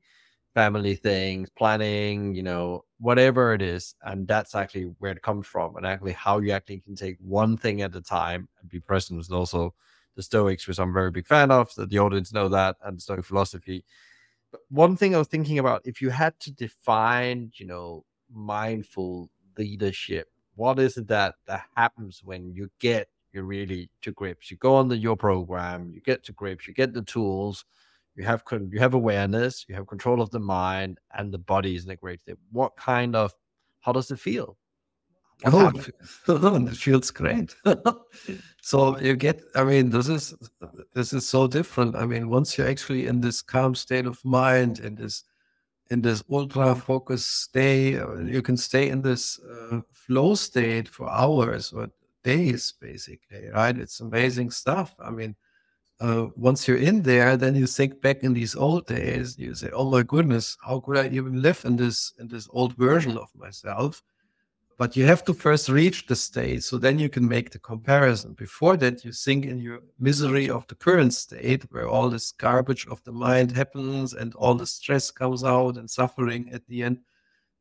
[0.53, 3.95] family things, planning, you know, whatever it is.
[4.03, 7.57] And that's actually where it comes from and actually how you actually can take one
[7.57, 9.25] thing at a time and be present.
[9.25, 9.73] And also
[10.15, 13.25] the Stoics, which I'm very big fan of, so the audience know that and Stoic
[13.25, 13.83] philosophy.
[14.51, 19.29] But one thing I was thinking about, if you had to define, you know, mindful
[19.57, 24.51] leadership, what is it that that happens when you get you really to grips.
[24.51, 27.65] You go on the, your program, you get to grips, you get the tools,
[28.15, 31.85] you have you have awareness, you have control of the mind, and the body is
[31.85, 32.37] in a great state.
[32.51, 33.33] What kind of
[33.81, 34.57] how does it feel?
[35.45, 35.71] Oh,
[36.27, 37.55] it feels great.
[38.61, 40.33] so you get, I mean, this is
[40.93, 41.95] this is so different.
[41.95, 45.23] I mean, once you're actually in this calm state of mind, in this
[45.89, 51.09] in this ultra focused state, uh, you can stay in this uh, flow state for
[51.09, 51.89] hours or
[52.23, 53.77] days, basically, right?
[53.77, 54.95] It's amazing stuff.
[54.99, 55.35] I mean,
[55.99, 59.37] uh, once you're in there, then you think back in these old days.
[59.37, 62.75] You say, "Oh my goodness, how could I even live in this in this old
[62.77, 64.03] version of myself?"
[64.83, 68.33] But you have to first reach the state, so then you can make the comparison.
[68.33, 72.85] Before that, you think in your misery of the current state, where all this garbage
[72.87, 76.99] of the mind happens and all the stress comes out and suffering at the end.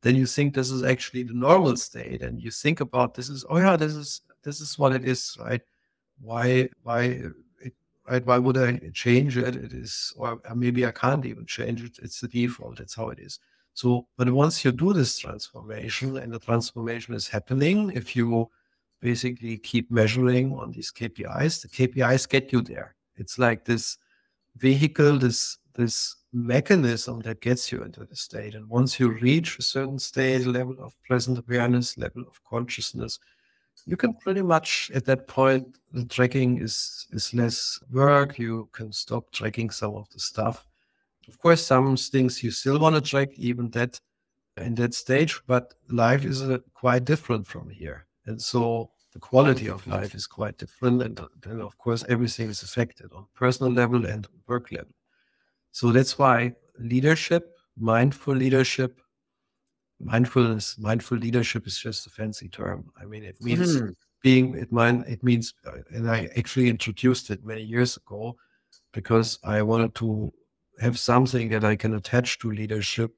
[0.00, 3.44] Then you think this is actually the normal state, and you think about this is,
[3.48, 5.62] oh yeah, this is this is what it is, right?
[6.20, 7.22] Why, why,
[8.10, 8.26] right?
[8.26, 9.54] Why would I change it?
[9.54, 12.00] It is, or maybe I can't even change it.
[12.02, 12.78] It's the default.
[12.78, 13.38] That's how it is.
[13.74, 18.50] So, but once you do this transformation and the transformation is happening, if you
[19.00, 22.94] basically keep measuring on these KPIs, the KPIs get you there.
[23.16, 23.98] It's like this
[24.56, 28.54] vehicle, this this mechanism that gets you into the state.
[28.54, 33.18] And once you reach a certain state, level of present awareness, level of consciousness,
[33.86, 38.92] you can pretty much at that point the tracking is is less work you can
[38.92, 40.66] stop tracking some of the stuff
[41.28, 44.00] of course some things you still want to track even that
[44.58, 49.68] in that stage but life is uh, quite different from here and so the quality
[49.68, 54.06] of life is quite different and then of course everything is affected on personal level
[54.06, 54.94] and work level
[55.70, 59.02] so that's why leadership mindful leadership
[60.02, 62.90] mindfulness, mindful leadership is just a fancy term.
[63.00, 63.90] I mean, it means mm-hmm.
[64.22, 68.36] being, it, mind, it means, uh, and I actually introduced it many years ago
[68.92, 70.32] because I wanted to
[70.82, 73.14] have something that I can attach to leadership.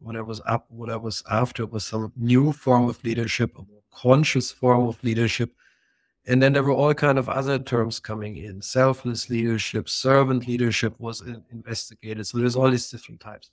[0.00, 3.62] What I was up, what I was after was some new form of leadership, a
[3.62, 5.52] more conscious form of leadership
[6.26, 8.62] And then there were all kind of other terms coming in.
[8.62, 11.20] Selfless leadership, servant leadership was
[11.52, 12.26] investigated.
[12.26, 13.50] So there's all these different types.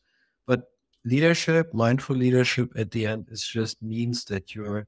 [0.48, 0.72] But
[1.04, 4.88] leadership, mindful leadership at the end is just means that you're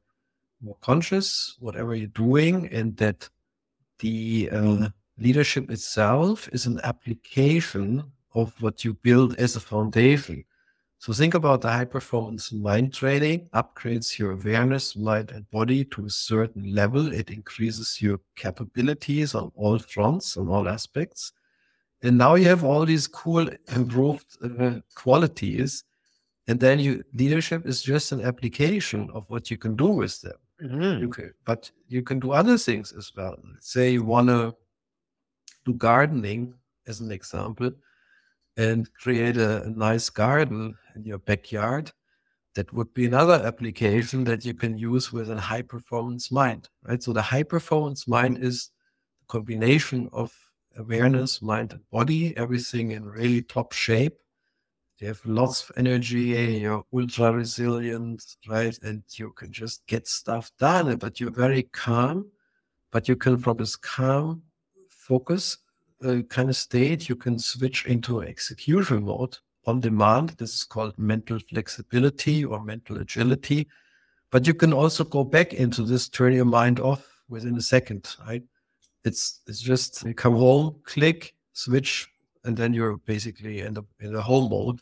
[0.62, 3.28] more conscious, whatever you're doing, and that
[3.99, 8.04] the uh, leadership itself is an application
[8.36, 10.43] of what you build as a foundation.
[11.04, 16.06] So think about the high performance mind training upgrades your awareness, mind and body to
[16.06, 17.12] a certain level.
[17.12, 21.34] It increases your capabilities on all fronts, on all aspects.
[22.04, 25.84] And now you have all these cool improved uh, qualities.
[26.48, 30.38] And then you leadership is just an application of what you can do with them.
[30.63, 31.08] Mm-hmm.
[31.08, 31.30] Okay.
[31.43, 33.36] But you can do other things as well.
[33.60, 34.56] Say you want to
[35.65, 36.54] do gardening
[36.88, 37.72] as an example
[38.58, 41.92] and create a, nice garden in your backyard,
[42.56, 47.02] that would be another application that you can use with a high performance mind, right?
[47.02, 48.70] So the high performance mind is
[49.24, 50.32] a combination of
[50.78, 54.18] awareness, mind, and body, everything in really top shape.
[55.00, 58.78] You have lots of energy, you're ultra resilient, right?
[58.84, 62.30] And you can just get stuff done, but you're very calm.
[62.92, 64.44] But you can, from this calm
[64.89, 65.58] focus
[66.04, 70.30] uh, kind of state, you can switch into execution mode on demand.
[70.32, 73.68] This is called mental flexibility or mental agility.
[74.32, 78.16] But you can also go back into this, turn your mind off within a second,
[78.26, 78.44] right?
[79.06, 82.08] It's it's just you come home, click, switch,
[82.46, 84.80] and then you're basically in the in the home mode.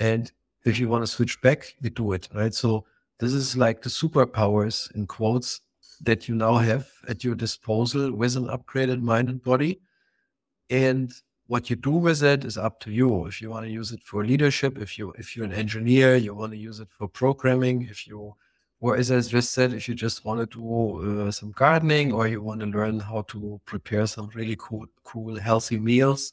[0.00, 0.30] And
[0.64, 2.54] if you want to switch back, you do it, right?
[2.54, 2.84] So
[3.20, 5.60] this is like the superpowers in quotes
[6.00, 9.80] that you now have at your disposal with an upgraded mind and body.
[10.70, 11.12] And
[11.46, 13.26] what you do with it is up to you.
[13.26, 16.34] If you want to use it for leadership, if you if you're an engineer, you
[16.34, 17.82] want to use it for programming.
[17.82, 18.34] If you,
[18.80, 22.26] or as I just said, if you just want to do uh, some gardening or
[22.26, 26.32] you want to learn how to prepare some really cool, cool, healthy meals,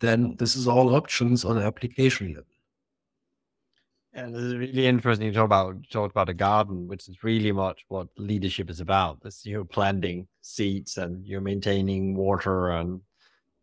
[0.00, 2.44] then this is all options on the application level.
[4.12, 7.84] And it's really interesting to talk about talk about a garden, which is really much
[7.88, 9.18] what leadership is about.
[9.24, 13.00] It's you're planting seeds and you're maintaining water and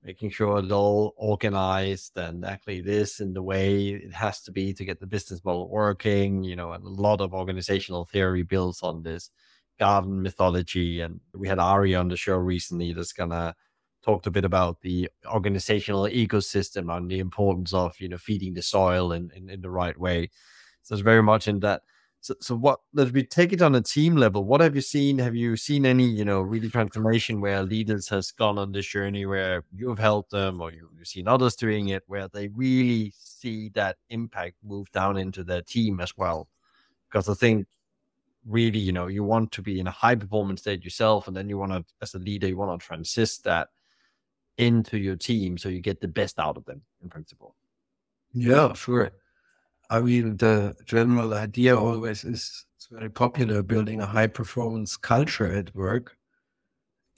[0.04, 4.74] making sure it's all organized and actually this in the way it has to be
[4.74, 8.82] to get the business model working, you know, and a lot of organizational theory builds
[8.82, 9.30] on this
[9.80, 11.02] garden mythology.
[11.02, 13.56] And we had Ari on the show recently that's gonna
[14.04, 18.62] talked a bit about the organizational ecosystem and the importance of, you know, feeding the
[18.62, 20.30] soil in, in, in the right way.
[20.82, 21.84] So it's very much in that
[22.22, 22.80] so, so what?
[22.94, 24.46] Let me take it on a team level.
[24.46, 25.18] What have you seen?
[25.18, 29.26] Have you seen any, you know, really transformation where leaders has gone on this journey
[29.26, 33.70] where you've helped them, or you, have seen others doing it, where they really see
[33.70, 36.48] that impact move down into their team as well?
[37.10, 37.66] Because I think
[38.46, 41.50] really, you know, you want to be in a high performance state yourself, and then
[41.50, 43.70] you want to, as a leader, you want to transist that
[44.58, 47.56] into your team so you get the best out of them in principle.
[48.32, 49.12] Yeah, sure.
[49.92, 55.52] I mean, the general idea always is it's very popular building a high performance culture
[55.52, 56.16] at work.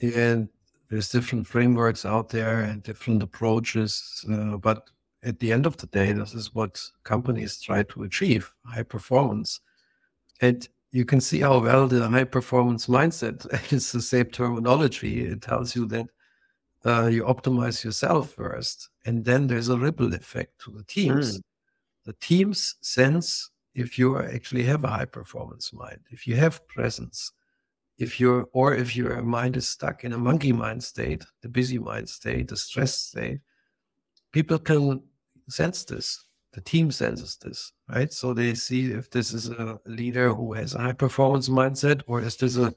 [0.01, 0.49] And
[0.89, 4.25] there's different frameworks out there and different approaches.
[4.29, 4.89] Uh, but
[5.21, 9.62] at the end of the day, this is what companies try to achieve high performance.
[10.41, 15.25] And you can see how well the high performance mindset is the same terminology.
[15.25, 16.07] It tells you that
[16.86, 21.38] uh, you optimize yourself first, and then there's a ripple effect to the teams.
[21.38, 21.43] Mm
[22.05, 27.31] the teams sense if you actually have a high performance mind, if you have presence,
[27.97, 31.79] if you're, or if your mind is stuck in a monkey mind state, the busy
[31.79, 33.39] mind state, the stress state,
[34.31, 35.01] people can
[35.49, 36.25] sense this.
[36.53, 38.13] The team senses this, right?
[38.13, 42.21] So they see if this is a leader who has a high performance mindset, or
[42.21, 42.75] is this a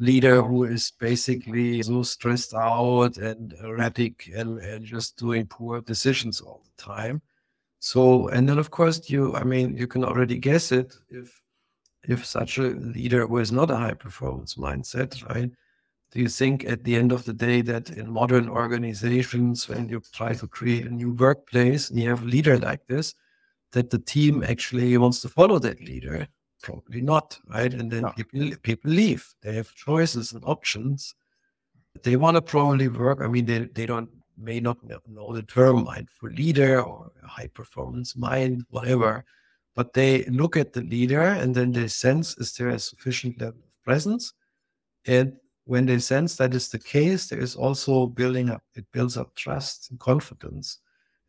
[0.00, 6.40] leader who is basically so stressed out and erratic and, and just doing poor decisions
[6.40, 7.20] all the time.
[7.80, 11.40] So, and then of course you, I mean, you can already guess it if
[12.04, 15.50] if such a leader was not a high performance mindset, right?
[16.12, 20.02] Do you think at the end of the day that in modern organizations, when you
[20.12, 23.14] try to create a new workplace and you have a leader like this,
[23.72, 26.26] that the team actually wants to follow that leader?
[26.62, 27.72] Probably not, right?
[27.72, 28.10] And then no.
[28.10, 29.34] people people leave.
[29.42, 31.14] They have choices and options.
[32.02, 33.20] They want to probably work.
[33.22, 34.10] I mean, they, they don't
[34.40, 39.24] may not know the term mindful leader or high performance mind, whatever,
[39.76, 43.60] but they look at the leader and then they sense is there a sufficient level
[43.60, 44.32] of presence.
[45.06, 45.34] And
[45.64, 49.34] when they sense that is the case, there is also building up, it builds up
[49.34, 50.78] trust and confidence.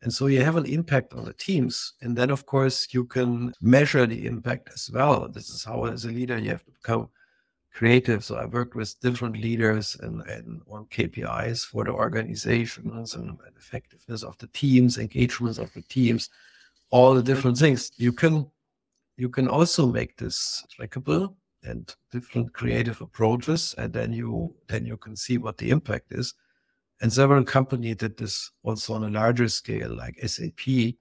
[0.02, 1.94] And so you have an impact on the teams.
[2.02, 5.28] And then, of course, you can measure the impact as well.
[5.28, 7.08] This is how, as a leader, you have to become
[7.72, 8.24] creative.
[8.24, 14.24] So I worked with different leaders and, and on KPIs for the organizations and, effectiveness
[14.24, 16.28] of the teams, engagements of the teams,
[16.90, 17.92] all the different things.
[17.96, 18.50] You can
[19.16, 24.96] you can also make this trackable and different creative approaches, and then you then you
[24.96, 26.34] can see what the impact is.
[27.00, 30.94] And several companies did this also on a larger scale, like SAP.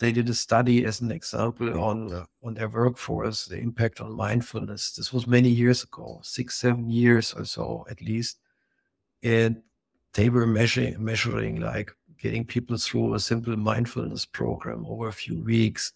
[0.00, 4.12] They did a study as an example on uh, on their workforce, the impact on
[4.16, 4.92] mindfulness.
[4.96, 8.38] This was many years ago, six, seven years or so at least.
[9.22, 9.62] And
[10.14, 15.42] they were measuring measuring like getting people through a simple mindfulness program over a few
[15.44, 15.92] weeks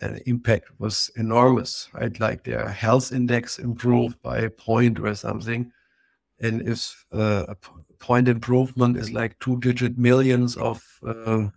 [0.00, 2.18] The impact was enormous, right?
[2.20, 5.72] Like their health index improved by a point or something.
[6.40, 7.56] And if uh, a
[7.98, 11.48] point improvement is like two digit millions of uh,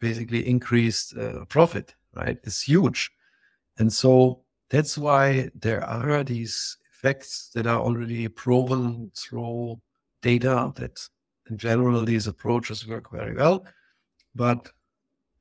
[0.00, 2.38] basically increased uh, profit, right?
[2.44, 3.10] It's huge.
[3.78, 9.80] And so that's why there are these effects that are already proven through
[10.22, 10.98] data that
[11.50, 13.64] in general these approaches work very well.
[14.34, 14.70] But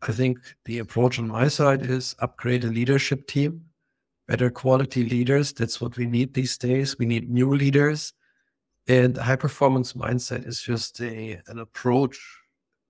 [0.02, 3.62] I think the approach on my side is upgrade a leadership team,
[4.28, 5.54] better quality leaders.
[5.54, 7.00] That's what we need these days.
[7.00, 8.14] We need new leaders.
[8.88, 12.20] And high performance mindset is just a, an approach,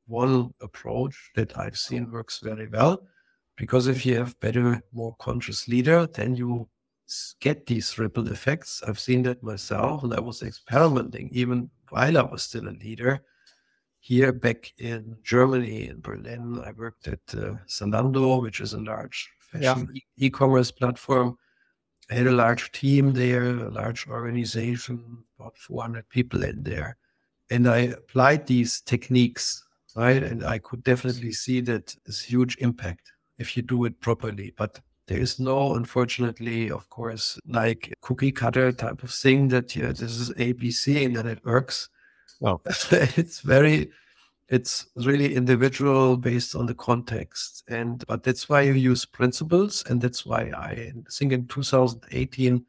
[0.08, 3.02] one approach that I've seen works very well.
[3.58, 6.68] Because if you have better, more conscious leader, then you
[7.40, 8.84] get these ripple effects.
[8.86, 13.22] I've seen that myself, and I was experimenting even while I was still a leader
[14.06, 19.28] here back in Germany, in Berlin, I worked at uh, Zalando, which is a large
[19.40, 20.28] fashion yeah.
[20.28, 21.40] e- commerce platform.
[22.12, 26.98] I had a large team there, a large organization, about 400 people in there.
[27.50, 29.65] And I applied these techniques,
[29.96, 30.22] right?
[30.22, 34.54] And I could definitely see that it's huge impact if you do it properly.
[34.58, 39.90] But there is no, unfortunately, of course, like cookie cutter type of thing that yeah,
[39.90, 41.90] this is ABC and that it works.
[42.40, 42.72] Well, oh.
[42.92, 43.92] it's very,
[44.50, 47.64] it's really individual based on the context.
[47.68, 49.84] And, but that's why you use principles.
[49.88, 52.66] And that's why I think in 2018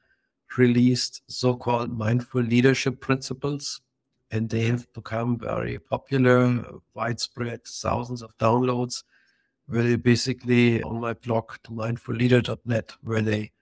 [0.56, 3.80] released so called mindful leadership principles.
[4.36, 6.62] And they have become very popular,
[6.92, 9.02] widespread, thousands of downloads.
[9.66, 13.52] They basically on my blog, mindfulleader.net, where they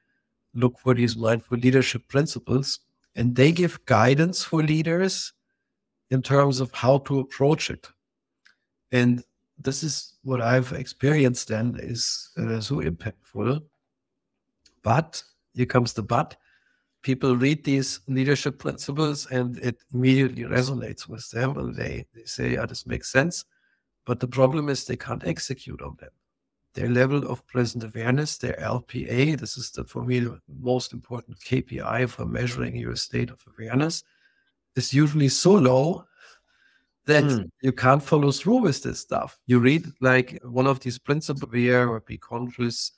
[0.52, 2.80] look for these mindful leadership principles
[3.14, 5.32] and they give guidance for leaders
[6.10, 7.88] in terms of how to approach it.
[8.90, 9.22] And
[9.56, 13.62] this is what I've experienced then is uh, so impactful.
[14.82, 15.22] But
[15.54, 16.36] here comes the but.
[17.04, 22.54] People read these leadership principles and it immediately resonates with them and they, they say,
[22.54, 23.44] yeah, this makes sense.
[24.06, 26.10] But the problem is they can't execute on them.
[26.72, 31.38] Their level of present awareness, their LPA, this is the, for me the most important
[31.40, 34.02] KPI for measuring your state of awareness,
[34.74, 36.06] is usually so low
[37.06, 37.50] that mm.
[37.60, 39.38] you can't follow through with this stuff.
[39.46, 42.92] You read like one of these principles aware or be conscious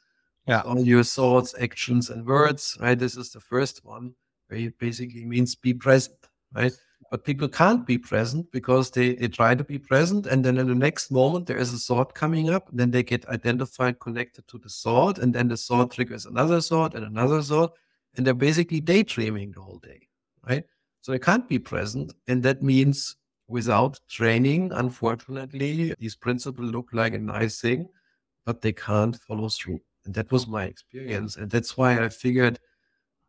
[0.47, 0.61] yeah.
[0.63, 2.99] all your thoughts, actions, and words, right?
[2.99, 4.15] This is the first one
[4.49, 6.17] where it basically means be present,
[6.55, 6.73] right?
[7.11, 10.27] But people can't be present because they, they try to be present.
[10.27, 12.69] And then in the next moment, there is a thought coming up.
[12.73, 15.19] Then they get identified, connected to the thought.
[15.19, 17.75] And then the thought triggers another thought and another thought.
[18.17, 20.09] And they're basically daydreaming the whole day,
[20.49, 20.65] right?
[21.03, 22.13] So they can't be present.
[22.27, 23.17] And that means
[23.47, 27.89] without training, unfortunately, these principles look like a nice thing,
[28.45, 29.81] but they can't follow through.
[30.07, 31.37] And that was my experience.
[31.37, 32.59] And that's why I figured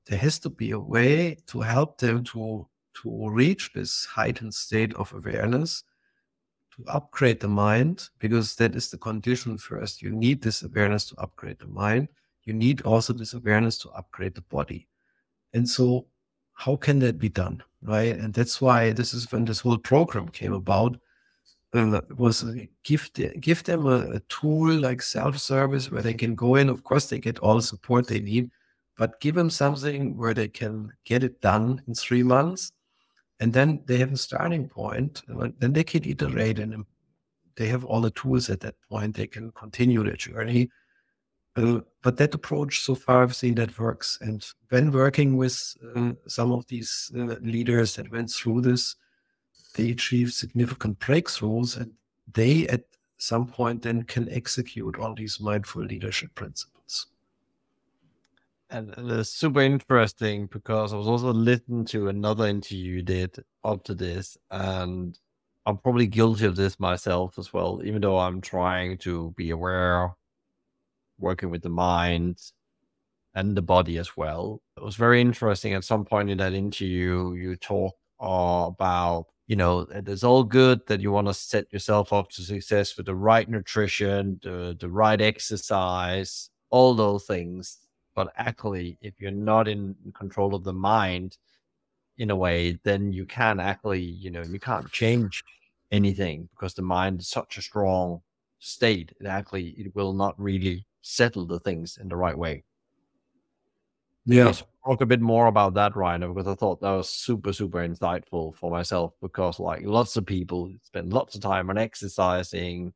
[0.05, 2.67] there has to be a way to help them to,
[3.01, 5.83] to reach this heightened state of awareness,
[6.75, 10.01] to upgrade the mind, because that is the condition first.
[10.01, 12.07] You need this awareness to upgrade the mind.
[12.43, 14.87] You need also this awareness to upgrade the body.
[15.53, 16.05] And so
[16.53, 17.63] how can that be done?
[17.81, 18.15] Right.
[18.15, 20.97] And that's why this is when this whole program came about.
[21.73, 22.45] Uh, was
[22.83, 23.11] give
[23.41, 26.69] give them a, a tool like self-service where they can go in.
[26.69, 28.49] Of course, they get all the support they need,
[28.97, 32.71] but give them something where they can get it done in three months,
[33.41, 35.23] and then they have a starting point.
[35.27, 36.85] Then they can iterate, and
[37.57, 39.15] they have all the tools at that point.
[39.15, 40.69] They can continue their journey
[41.57, 44.19] uh, but that approach so far I've seen that works.
[44.21, 48.95] And when working with uh, some of these uh, leaders that went through this,
[49.75, 51.91] they achieve significant breakthroughs and
[52.33, 52.83] they at
[53.17, 57.07] some point then can execute on these mindful leadership principles.
[58.69, 63.43] And, it's super interesting because I was also listening to another interview you did
[63.83, 65.17] to this, and
[65.65, 70.15] I'm probably guilty of this myself as well, even though I'm trying to be aware
[71.19, 72.39] working with the mind
[73.35, 74.61] and the body as well.
[74.77, 75.73] It was very interesting.
[75.73, 80.85] At some point in that interview, you talk uh, about you know, it's all good
[80.87, 84.89] that you want to set yourself up to success with the right nutrition, the, the
[84.89, 87.77] right exercise, all those things.
[88.13, 91.37] But actually, if you're not in control of the mind
[92.17, 95.43] in a way, then you can't actually, you know, you can't change
[95.91, 98.21] anything because the mind is such a strong
[98.59, 99.13] state.
[99.21, 102.63] It actually, it will not really settle the things in the right way.
[104.27, 104.53] Yeah.
[104.85, 108.55] talk a bit more about that, Reiner, because I thought that was super, super insightful
[108.55, 112.93] for myself because like lots of people spend lots of time on exercising,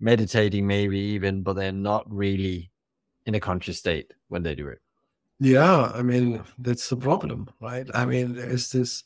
[0.00, 2.70] meditating, maybe even, but they're not really
[3.26, 4.80] in a conscious state when they do it.
[5.38, 7.88] Yeah, I mean, that's the problem, right?
[7.94, 9.04] I mean, there's this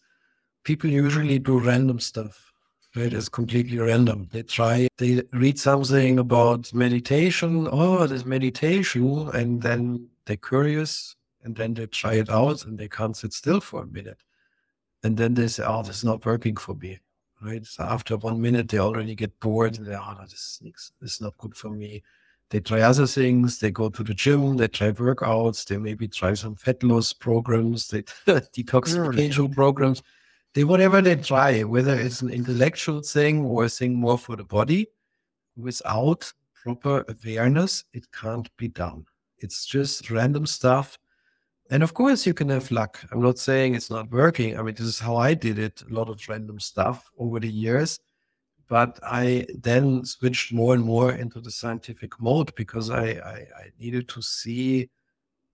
[0.65, 2.51] people usually do random stuff.
[2.97, 3.13] Right?
[3.13, 4.29] It's completely random.
[4.31, 7.69] They try, they read something about meditation.
[7.73, 9.31] Oh, there's meditation.
[9.35, 13.61] And then they're curious and then they try it out and they can't sit still
[13.61, 14.19] for a minute.
[15.03, 16.99] And then they say, oh, this is not working for me.
[17.43, 17.65] Right.
[17.67, 21.15] So after one minute, they already get bored and they, oh, no, this, is, this
[21.15, 22.03] is not good for me.
[22.49, 23.59] They try other things.
[23.59, 24.57] They go to the gym.
[24.57, 25.67] They try workouts.
[25.67, 27.89] They maybe try some fat loss programs.
[27.89, 30.03] They detoxification programs.
[30.55, 34.45] They whatever they try, whether it's an intellectual thing or a thing more for the
[34.45, 34.87] body,
[35.57, 39.05] without proper awareness, it can't be done.
[39.39, 40.97] It's just random stuff
[41.71, 43.01] and of course, you can have luck.
[43.11, 44.59] I'm not saying it's not working.
[44.59, 47.49] I mean, this is how I did it a lot of random stuff over the
[47.49, 47.99] years.
[48.69, 53.71] But I then switched more and more into the scientific mode because I, I, I
[53.79, 54.89] needed to see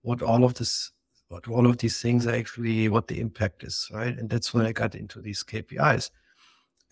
[0.02, 0.92] what all of this,
[1.28, 4.16] what all of these things are actually, what the impact is, right?
[4.16, 6.10] And that's when I got into these KPIs.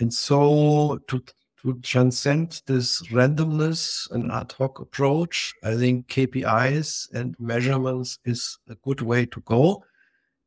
[0.00, 1.22] And so to
[1.62, 8.74] to transcend this randomness and ad hoc approach, I think KPIs and measurements is a
[8.76, 9.84] good way to go.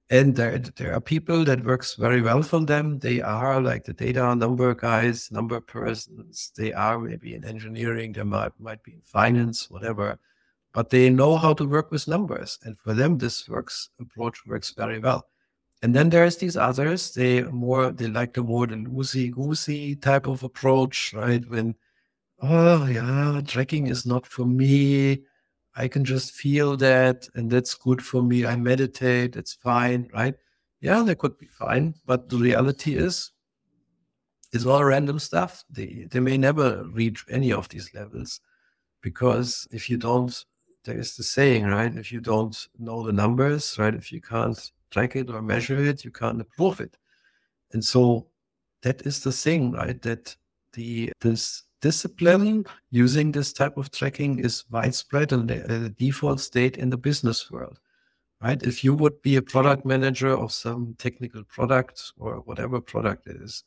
[0.09, 2.99] And there, there are people that works very well for them.
[2.99, 6.51] They are like the data number guys, number persons.
[6.57, 8.11] They are maybe in engineering.
[8.11, 10.19] They might, might be in finance, whatever.
[10.73, 12.59] But they know how to work with numbers.
[12.63, 15.27] And for them, this works approach works very well.
[15.81, 17.13] And then there's these others.
[17.13, 21.47] They more they like the more the loosey goosey type of approach, right?
[21.49, 21.75] When
[22.41, 25.23] oh yeah, tracking is not for me.
[25.75, 28.45] I can just feel that, and that's good for me.
[28.45, 30.35] I meditate, it's fine, right?
[30.81, 31.95] Yeah, that could be fine.
[32.05, 33.31] But the reality is
[34.53, 35.63] it's all random stuff.
[35.69, 38.39] They they may never reach any of these levels
[39.01, 40.45] because if you don't
[40.83, 41.95] there is the saying, right?
[41.95, 43.93] If you don't know the numbers, right?
[43.93, 44.59] If you can't
[44.91, 46.97] track it or measure it, you can't improve it.
[47.73, 48.27] And so
[48.83, 50.01] that is the thing, right?
[50.01, 50.35] That
[50.73, 56.77] the this discipline using this type of tracking is widespread and the, uh, default state
[56.77, 57.79] in the business world.
[58.41, 58.61] Right?
[58.63, 63.35] If you would be a product manager of some technical product or whatever product it
[63.41, 63.63] is,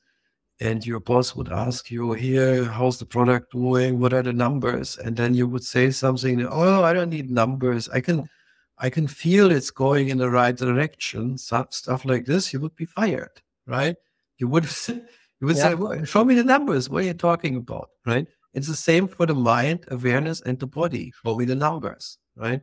[0.61, 4.01] and your boss would ask you here, how's the product doing?
[4.01, 4.97] What are the numbers?
[4.99, 7.89] And then you would say something, oh, I don't need numbers.
[7.89, 8.29] I can
[8.79, 12.87] I can feel it's going in the right direction, stuff like this, you would be
[12.87, 13.97] fired, right?
[14.39, 15.03] You would you
[15.43, 15.63] would yeah.
[15.63, 16.89] say, well, show me the numbers.
[16.89, 17.91] What are you talking about?
[18.05, 18.27] Right?
[18.53, 21.13] It's the same for the mind, awareness, and the body.
[21.25, 22.61] Show me the numbers, right?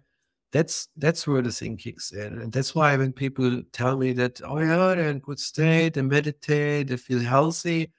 [0.52, 2.40] That's that's where the thing kicks in.
[2.40, 6.02] And that's why when people tell me that, oh yeah, they're in good state, they
[6.02, 7.90] meditate, they feel healthy,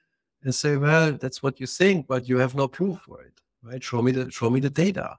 [0.43, 3.41] and say, well, that's what you think, but you have no proof for it.
[3.63, 3.83] Right?
[3.83, 5.17] Show me the show me the data.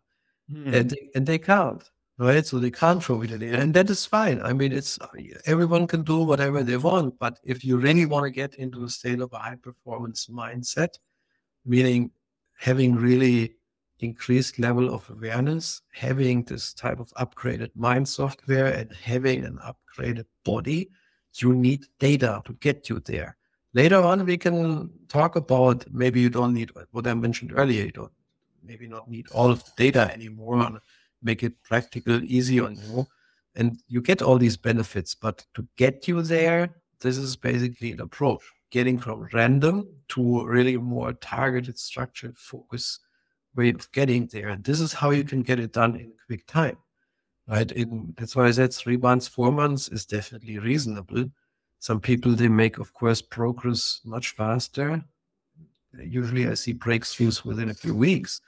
[0.48, 0.74] Hmm.
[0.74, 1.82] And they, and they can't
[2.18, 2.46] right?
[2.46, 4.40] So they can't the data, and that is fine.
[4.42, 4.98] I mean, it's
[5.46, 8.88] everyone can do whatever they want, but if you really want to get into a
[8.88, 10.98] state of a high performance mindset,
[11.64, 12.10] meaning
[12.58, 13.54] having really
[14.00, 20.26] increased level of awareness, having this type of upgraded mind software, and having an upgraded
[20.44, 20.90] body,
[21.36, 23.36] you need data to get you there.
[23.72, 27.84] Later on, we can talk about maybe you don't need what I mentioned earlier.
[27.84, 28.12] You don't
[28.62, 30.80] maybe not need all of the data anymore on
[31.24, 33.06] make it practical, easy on you.
[33.56, 35.14] And you get all these benefits.
[35.14, 40.76] But to get you there, this is basically an approach getting from random to really
[40.76, 42.98] more targeted, structured focus
[43.54, 44.48] way of getting there.
[44.48, 46.76] And this is how you can get it done in quick time.
[47.46, 47.70] Right.
[47.72, 51.26] In, that's why I said three months, four months is definitely reasonable.
[51.78, 55.04] Some people they make, of course, progress much faster.
[55.92, 58.40] Usually I see breakthroughs within a few weeks.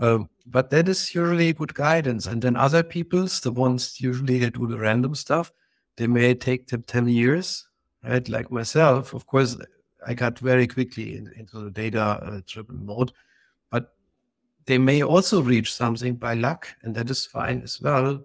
[0.00, 2.26] Um, but that is usually good guidance.
[2.26, 5.52] And then other people's, the ones usually that do the random stuff,
[5.96, 7.68] they may take them 10 years,
[8.02, 8.26] right?
[8.28, 9.56] Like myself, of course,
[10.06, 13.12] I got very quickly in, into the data uh, driven mode,
[13.70, 13.92] but
[14.64, 18.24] they may also reach something by luck, and that is fine as well.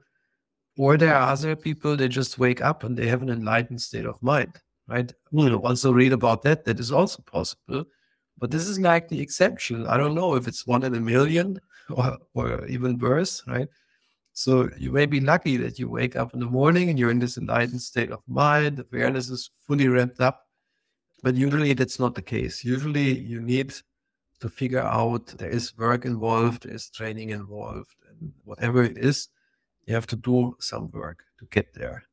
[0.78, 4.06] Or there are other people, they just wake up and they have an enlightened state
[4.06, 5.12] of mind, right?
[5.32, 6.64] You know, also read about that.
[6.64, 7.86] That is also possible.
[8.38, 9.88] But this is like the exception.
[9.88, 11.60] I don't know if it's one in a million
[11.90, 13.68] or, or even worse, right?
[14.34, 17.20] So you may be lucky that you wake up in the morning and you're in
[17.20, 20.48] this enlightened state of mind, awareness is fully ramped up.
[21.24, 22.64] But usually that's not the case.
[22.64, 23.74] Usually you need
[24.42, 29.30] to figure out there is work involved, there is training involved, and whatever it is,
[29.86, 32.04] you have to do some work to get there.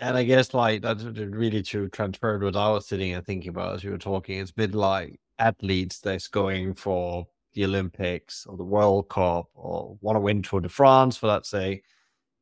[0.00, 3.74] And I guess like that's really true transferred what I was sitting and thinking about
[3.74, 4.38] as you were talking.
[4.38, 9.96] It's a bit like athletes that's going for the Olympics or the World Cup or
[10.00, 11.82] want to win Tour de France for that say,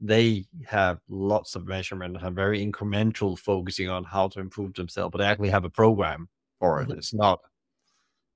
[0.01, 5.19] they have lots of measurement, and very incremental focusing on how to improve themselves, but
[5.19, 6.29] they actually have a program
[6.59, 6.89] for it.
[6.89, 6.99] Mm-hmm.
[6.99, 7.41] It's not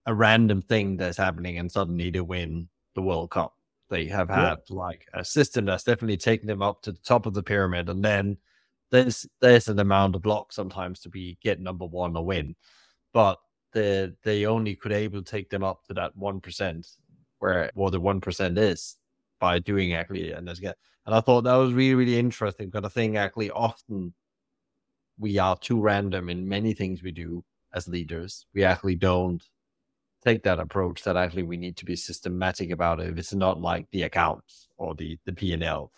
[0.06, 3.54] a random thing that's happening and suddenly they win the World Cup.
[3.90, 4.76] They have had yeah.
[4.76, 8.04] like a system that's definitely taken them up to the top of the pyramid, and
[8.04, 8.36] then
[8.90, 12.56] there's there's an amount of blocks sometimes to be get number one or win,
[13.12, 13.38] but
[13.72, 16.86] the they only could able to take them up to that one percent
[17.38, 18.96] where what the one percent is
[19.40, 20.74] by doing actually and again
[21.06, 24.14] and I thought that was really really interesting because I think actually often
[25.18, 28.46] we are too random in many things we do as leaders.
[28.54, 29.42] We actually don't
[30.24, 33.60] take that approach that actually we need to be systematic about it if it's not
[33.60, 35.92] like the accounts or the the P and L.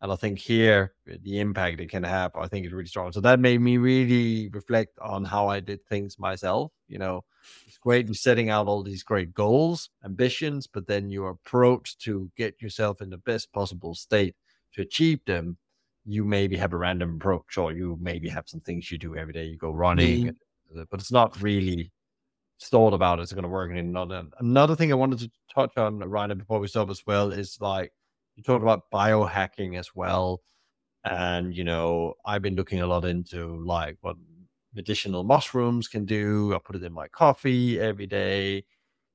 [0.00, 3.12] And I think here the impact it can have, I think is really strong.
[3.12, 6.72] So that made me really reflect on how I did things myself.
[6.86, 7.24] You know,
[7.66, 12.30] it's great in setting out all these great goals, ambitions, but then your approach to
[12.36, 14.34] get yourself in the best possible state
[14.74, 15.56] to achieve them,
[16.04, 19.32] you maybe have a random approach, or you maybe have some things you do every
[19.32, 19.44] day.
[19.44, 20.82] You go running, mm-hmm.
[20.90, 21.90] but it's not really
[22.62, 25.98] thought about it's going to work in another another thing I wanted to touch on
[25.98, 27.92] Reiner before we stop as well is like
[28.36, 30.42] you talked about biohacking as well.
[31.04, 34.16] And you know, I've been looking a lot into like what
[34.74, 36.54] medicinal mushrooms can do.
[36.54, 38.64] I put it in my coffee every day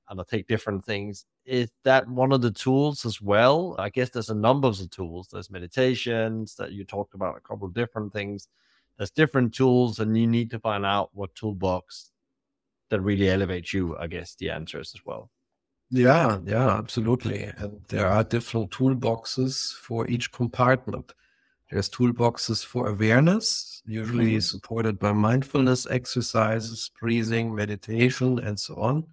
[0.09, 1.26] and I take different things.
[1.45, 3.76] Is that one of the tools as well?
[3.80, 5.30] I guess there's a number of tools.
[5.32, 8.47] There's meditations that you talked about, a couple of different things.
[8.97, 12.11] There's different tools, and you need to find out what toolbox
[12.89, 15.32] that really elevates you, I guess, the answers as well.
[15.91, 17.43] Yeah, yeah, absolutely.
[17.43, 21.13] And there are different toolboxes for each compartment.
[21.69, 24.39] There's toolboxes for awareness, usually mm-hmm.
[24.39, 29.05] supported by mindfulness exercises, breathing, meditation, and so on.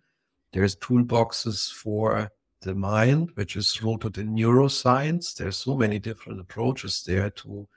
[0.52, 2.30] There's toolboxes for
[2.62, 5.34] the mind, which is rooted in neuroscience.
[5.34, 7.68] There's so many different approaches there to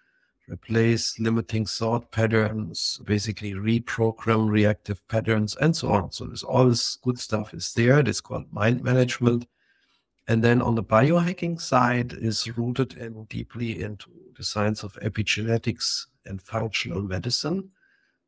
[0.51, 6.11] replace limiting thought patterns, basically reprogram reactive patterns, and so on.
[6.11, 7.99] So there's all this good stuff is there.
[7.99, 9.47] It's called mind management.
[10.27, 16.07] And then on the biohacking side is rooted in deeply into the science of epigenetics
[16.25, 17.69] and functional medicine.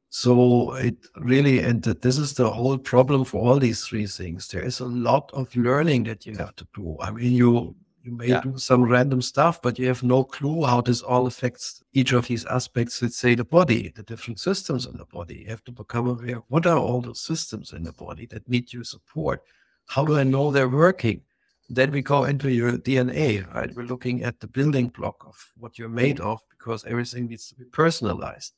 [0.10, 4.48] So it really, and this is the whole problem for all these three things.
[4.48, 6.98] There is a lot of learning that you have to do.
[7.02, 8.42] I mean, you you may yeah.
[8.42, 12.28] do some random stuff, but you have no clue how this all affects each of
[12.28, 15.36] these aspects, let's say the body, the different systems in the body.
[15.36, 18.74] You have to become aware what are all those systems in the body that need
[18.74, 19.42] your support?
[19.86, 21.22] How do I know they're working?
[21.70, 23.74] Then we go into your DNA, right?
[23.74, 27.56] We're looking at the building block of what you're made of because everything needs to
[27.56, 28.54] be personalized.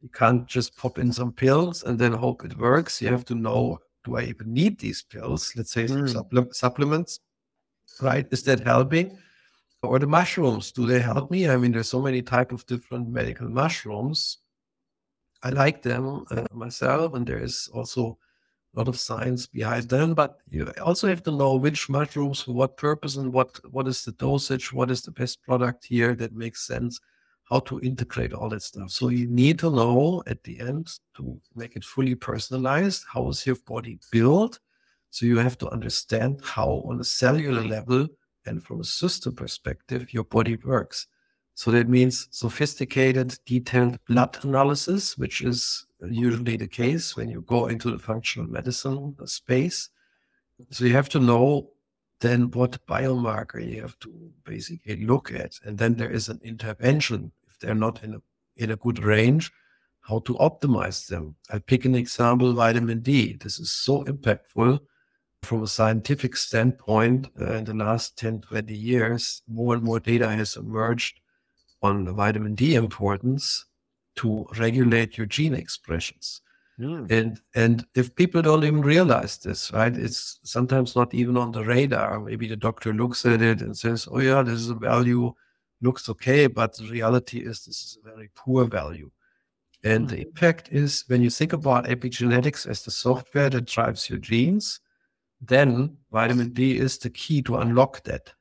[0.00, 3.02] You can't just pop in some pills and then hope it works.
[3.02, 5.52] You have to know do I even need these pills?
[5.54, 6.08] Let's say mm.
[6.08, 7.20] supple- supplements
[8.02, 8.26] right?
[8.30, 9.18] Is that helping?
[9.82, 11.48] Or the mushrooms, do they help me?
[11.48, 14.38] I mean, there's so many type of different medical mushrooms.
[15.42, 18.18] I like them uh, myself, and there is also
[18.74, 20.12] a lot of science behind them.
[20.12, 24.04] But you also have to know which mushrooms for what purpose and what what is
[24.04, 27.00] the dosage, what is the best product here that makes sense,
[27.44, 28.90] how to integrate all that stuff.
[28.90, 33.04] So you need to know at the end to make it fully personalized.
[33.10, 34.58] How is your body built?
[35.10, 38.08] So you have to understand how, on a cellular level
[38.46, 41.06] and from a system perspective, your body works.
[41.54, 47.66] So that means sophisticated, detailed blood analysis, which is usually the case when you go
[47.66, 49.90] into the functional medicine space.
[50.70, 51.70] So you have to know
[52.20, 55.58] then what biomarker you have to basically look at.
[55.64, 58.22] And then there is an intervention if they're not in a,
[58.56, 59.50] in a good range,
[60.00, 61.34] how to optimize them.
[61.50, 63.36] I'll pick an example, vitamin D.
[63.40, 64.80] This is so impactful
[65.42, 70.28] from a scientific standpoint, uh, in the last 10, 20 years, more and more data
[70.28, 71.20] has emerged
[71.82, 73.64] on the vitamin D importance
[74.16, 76.42] to regulate your gene expressions.
[76.78, 77.10] Mm.
[77.10, 79.94] And and if people don't even realize this, right?
[79.94, 82.20] It's sometimes not even on the radar.
[82.20, 85.34] Maybe the doctor looks at it and says, "Oh yeah, this is a value
[85.82, 89.10] looks okay, but the reality is this is a very poor value.
[89.82, 90.28] And the mm-hmm.
[90.28, 94.80] impact is when you think about epigenetics as the software that drives your genes,
[95.40, 98.32] then vitamin D is the key to unlock that.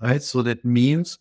[0.00, 0.22] Right.
[0.22, 1.18] So that means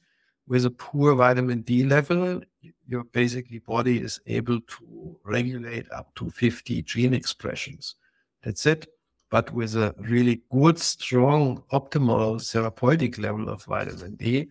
[0.47, 2.41] with a poor vitamin D level,
[2.87, 7.95] your basically body is able to regulate up to 50 gene expressions.
[8.43, 8.87] That's it.
[9.29, 14.49] But with a really good, strong, optimal therapeutic level of vitamin D,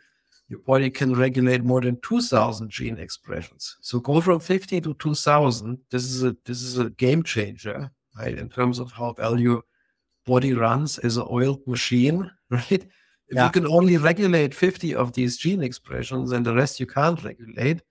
[0.51, 5.79] your body can regulate more than 2000 gene expressions so go from 50 to 2000
[5.91, 9.63] this is a this is a game changer right in terms of how your
[10.27, 12.71] body runs as an oiled machine right?
[13.29, 13.47] If yeah.
[13.47, 17.83] you can only regulate 50 of these gene expressions and the rest you can't regulate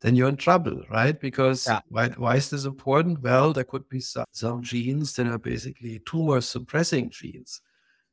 [0.00, 1.18] then you're in trouble right?
[1.18, 1.80] Because yeah.
[1.88, 3.22] why, why is this important?
[3.22, 7.60] Well there could be some, some genes that are basically tumor suppressing genes.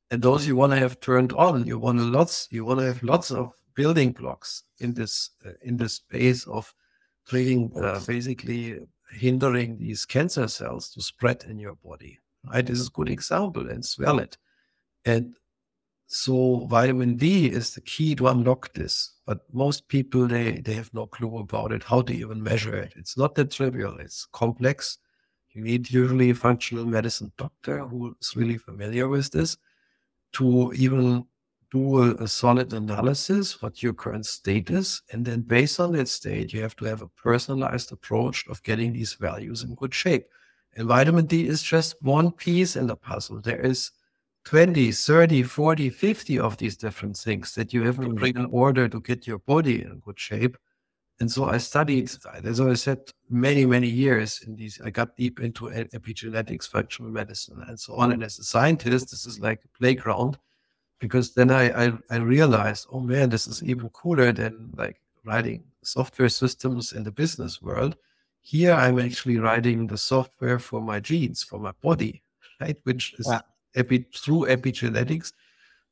[0.09, 1.65] And those you want to have turned on.
[1.65, 5.51] You want to lots you want to have lots of building blocks in this uh,
[5.61, 6.73] in the space of
[7.27, 8.79] treating uh, basically
[9.11, 13.69] hindering these cancer cells to spread in your body right this is a good example
[13.69, 14.37] and swell it
[15.05, 15.35] and
[16.07, 20.93] so vitamin d is the key to unlock this but most people they they have
[20.93, 24.97] no clue about it how to even measure it it's not that trivial it's complex
[25.51, 29.57] you need usually a functional medicine doctor who is really familiar with this
[30.33, 31.25] to even
[31.71, 35.01] do a, a, solid analysis, what your current state is.
[35.11, 38.93] And then based on that state, you have to have a personalized approach of getting
[38.93, 40.27] these values in good shape.
[40.75, 43.41] And vitamin D is just one piece in the puzzle.
[43.41, 43.91] There is
[44.45, 48.15] 20, 30, 40, 50 of these different things that you have to mm-hmm.
[48.15, 50.57] bring in order to get your body in good shape.
[51.19, 52.09] And so I studied,
[52.43, 52.99] as I said,
[53.29, 54.81] many, many years in these.
[54.83, 58.11] I got deep into epigenetics, functional medicine, and so on.
[58.11, 60.39] And as a scientist, this is like a playground
[60.99, 65.63] because then I, I, I realized, oh man, this is even cooler than like writing
[65.83, 67.97] software systems in the business world.
[68.41, 72.23] Here I'm actually writing the software for my genes, for my body,
[72.61, 72.77] right?
[72.83, 73.31] Which is
[73.75, 75.33] epi- through epigenetics.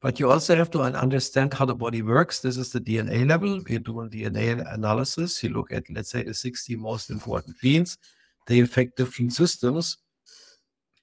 [0.01, 2.39] But you also have to understand how the body works.
[2.39, 3.61] This is the DNA level.
[3.67, 5.43] We're doing DNA analysis.
[5.43, 7.97] You look at, let's say, the 60 most important genes.
[8.47, 9.97] They affect different systems.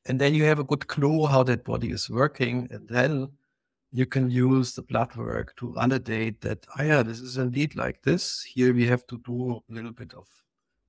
[0.07, 2.69] And then you have a good clue how that body is working.
[2.71, 3.29] And then
[3.93, 8.03] you can use the blood work to validate that, oh yeah, this is indeed like
[8.03, 8.43] this.
[8.43, 10.27] Here we have to do a little bit of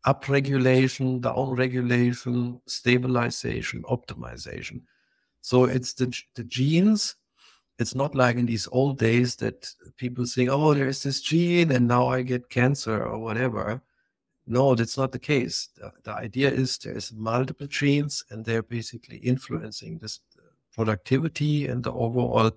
[0.06, 4.82] upregulation, downregulation, stabilization, optimization.
[5.42, 7.16] So it's the, the genes.
[7.80, 11.88] It's not like in these old days that people say, oh, there's this gene and
[11.88, 13.82] now I get cancer or whatever.
[14.48, 15.70] No, that's not the case.
[15.76, 20.44] The, the idea is there's multiple genes and they're basically influencing this uh,
[20.74, 22.52] productivity and the overall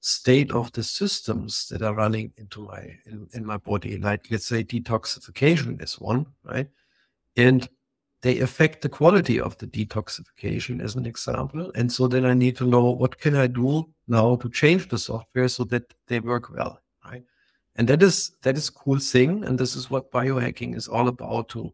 [0.00, 4.46] state of the systems that are running into my in, in my body like let's
[4.46, 6.68] say detoxification is one right
[7.40, 7.68] and
[8.22, 11.72] they affect the quality of the detoxification as an example.
[11.74, 13.70] And so then i need to know what can i do
[14.08, 16.80] now to change the software so that they work well
[17.10, 17.24] right?
[17.76, 19.44] And that is that is cool thing.
[19.44, 21.72] And this is what biohacking is all about to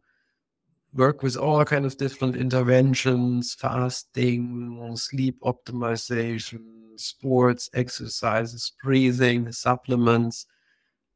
[0.94, 6.60] work with all kind of different interventions, fasting, sleep optimization,
[6.96, 10.46] sports, exercises, breathing, supplements,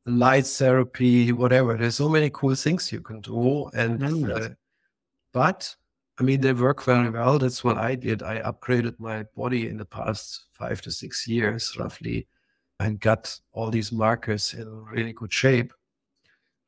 [0.07, 1.76] light therapy, whatever.
[1.76, 3.70] There's so many cool things you can do.
[3.74, 4.48] And uh,
[5.32, 5.74] but
[6.18, 7.38] I mean, they work very well.
[7.38, 8.22] That's what I did.
[8.22, 12.26] I upgraded my body in the past five to six years, roughly,
[12.78, 15.72] and got all these markers in really good shape.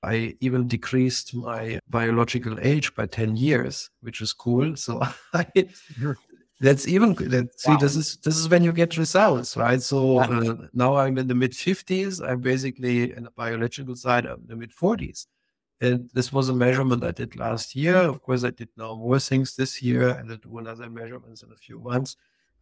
[0.02, 4.74] I even decreased my biological age by 10 years, which is cool.
[4.74, 5.00] So
[5.34, 5.46] I,
[6.62, 7.76] that's even that, see wow.
[7.76, 9.82] this is this is when you get results, right?
[9.82, 12.26] So uh, now I'm in the mid 50s.
[12.26, 15.26] I'm basically in the biological side, I'm in the mid 40s.
[15.80, 17.96] And this was a measurement I did last year.
[17.96, 21.50] Of course, I did now more things this year, and I'll do another measurements in
[21.50, 22.14] a few months.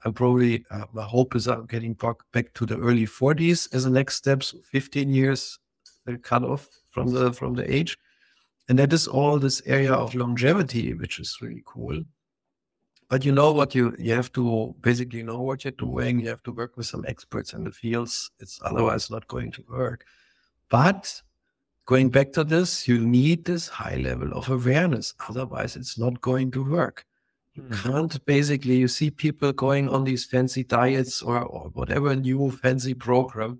[0.02, 3.90] I'm probably uh, my hope is I'm getting back, to the early 40s as a
[3.90, 4.42] next step.
[4.42, 5.58] So 15 years
[6.06, 7.98] the cutoff from the from the age.
[8.70, 12.02] And that is all this area of longevity, which is really cool.
[13.10, 16.20] But you know what you you have to basically know what you're doing.
[16.20, 18.30] You have to work with some experts in the fields.
[18.38, 20.06] It's otherwise not going to work.
[20.70, 21.20] But
[21.86, 25.12] going back to this, you need this high level of awareness.
[25.28, 27.04] Otherwise, it's not going to work.
[27.54, 27.82] You mm.
[27.82, 32.94] can't basically, you see people going on these fancy diets or, or whatever new fancy
[32.94, 33.58] program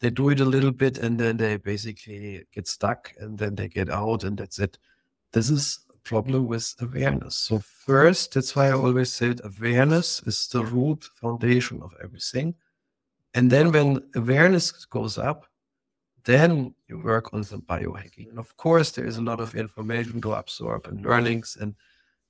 [0.00, 3.68] they do it a little bit and then they basically get stuck and then they
[3.68, 4.78] get out and that's it.
[5.32, 7.36] This is problem with awareness.
[7.36, 12.54] So first, that's why I always said awareness is the root foundation of everything.
[13.34, 15.46] And then when awareness goes up,
[16.24, 18.30] then you work on some biohacking.
[18.30, 21.74] And of course, there is a lot of information to absorb and learnings, and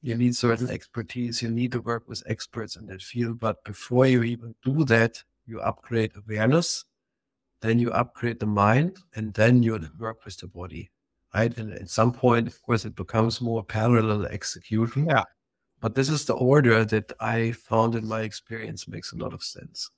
[0.02, 1.40] you need certain expertise.
[1.40, 3.38] You need to work with experts in that field.
[3.38, 6.84] But before you even do that, you upgrade awareness,
[7.62, 10.90] then you upgrade the mind, and then you work with the body.
[11.34, 11.56] Right.
[11.58, 15.06] And at some point, of course, it becomes more parallel execution.
[15.06, 15.24] Yeah.
[15.80, 19.42] But this is the order that I found in my experience makes a lot of
[19.42, 19.90] sense.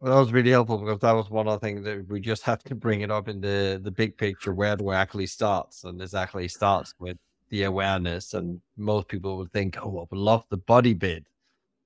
[0.00, 2.42] Well, that was really helpful because that was one of the things that we just
[2.44, 4.54] have to bring it up in the the big picture.
[4.54, 5.84] Where do it actually starts?
[5.84, 7.16] And this actually starts with
[7.50, 8.34] the awareness.
[8.34, 11.26] And most people would think, oh, I would love the body bit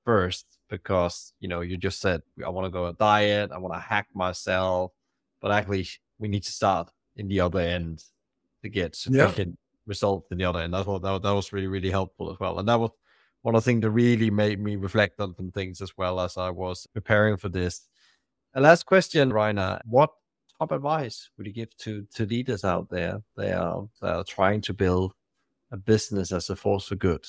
[0.04, 3.58] first because you know you just said I want to go on a diet, I
[3.58, 4.92] want to hack myself,
[5.40, 5.88] but actually
[6.18, 8.04] we need to start in the other end
[8.62, 9.86] to get sufficient yeah.
[9.86, 10.74] results in the other end.
[10.74, 12.90] I thought that, that was really really helpful as well, and that was
[13.42, 16.36] one of the things that really made me reflect on some things as well as
[16.36, 17.88] I was preparing for this.
[18.54, 19.80] A last question, Reiner.
[19.84, 20.10] What
[20.58, 23.22] top advice would you give to, to leaders out there?
[23.36, 25.12] They are, they are trying to build
[25.70, 27.24] a business as a force for good.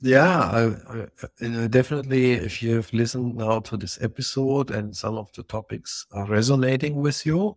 [0.00, 1.06] Yeah, I,
[1.42, 2.32] I, definitely.
[2.32, 6.96] If you have listened now to this episode and some of the topics are resonating
[6.96, 7.56] with you,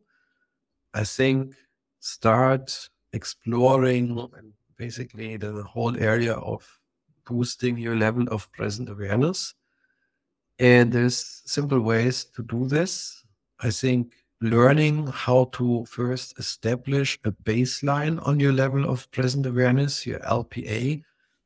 [0.93, 1.55] I think
[2.08, 4.30] start exploring
[4.78, 6.66] basically the whole area of
[7.26, 9.53] boosting your level of present awareness.
[10.60, 13.24] And there's simple ways to do this.
[13.60, 20.05] I think learning how to first establish a baseline on your level of present awareness,
[20.05, 21.03] your LPA,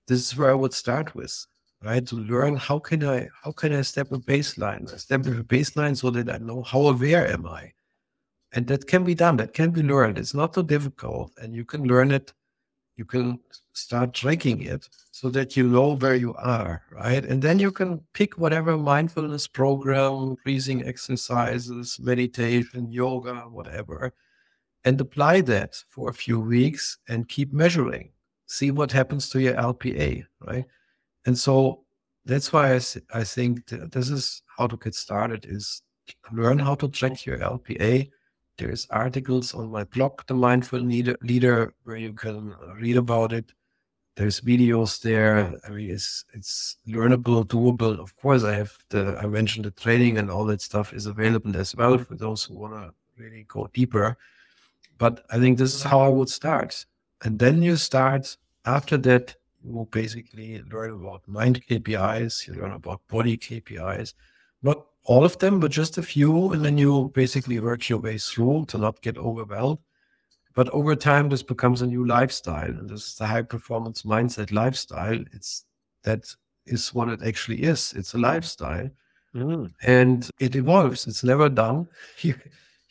[0.07, 1.33] this is where I would start with,
[1.83, 2.05] right?
[2.05, 6.09] To learn how can I how can I step a baseline, establish a baseline so
[6.11, 7.73] that I know how aware am I.
[8.53, 10.17] And that can be done, that can be learned.
[10.17, 11.31] It's not so difficult.
[11.41, 12.33] And you can learn it
[13.01, 13.39] you can
[13.73, 17.25] start tracking it so that you know where you are, right?
[17.25, 24.13] And then you can pick whatever mindfulness program, breathing exercises, meditation, yoga, whatever,
[24.85, 28.11] and apply that for a few weeks and keep measuring.
[28.45, 30.65] See what happens to your LPA, right?
[31.25, 31.83] And so
[32.25, 32.81] that's why I,
[33.13, 35.81] I think this is how to get started is
[36.31, 38.11] learn how to track your LPA
[38.57, 43.51] there's articles on my blog, The Mindful Leader, Leader where you can read about it.
[44.15, 45.53] There's videos there.
[45.65, 47.97] I mean, it's it's learnable, doable.
[47.97, 51.55] Of course, I have the I mentioned the training and all that stuff is available
[51.57, 54.17] as well for those who want to really go deeper.
[54.97, 56.85] But I think this is how I would start.
[57.23, 63.01] And then you start after that, you basically learn about mind KPIs, you learn about
[63.07, 64.13] body KPIs,
[64.61, 66.53] not all of them, but just a few.
[66.53, 69.79] And then you basically work your way through to not get overwhelmed.
[70.53, 72.69] But over time, this becomes a new lifestyle.
[72.69, 75.19] And this is the high performance mindset lifestyle.
[75.31, 75.65] It's
[76.03, 76.25] that
[76.65, 77.93] is what it actually is.
[77.93, 78.89] It's a lifestyle.
[79.33, 79.71] Mm.
[79.83, 81.07] And it evolves.
[81.07, 81.87] It's never done.
[82.21, 82.35] You,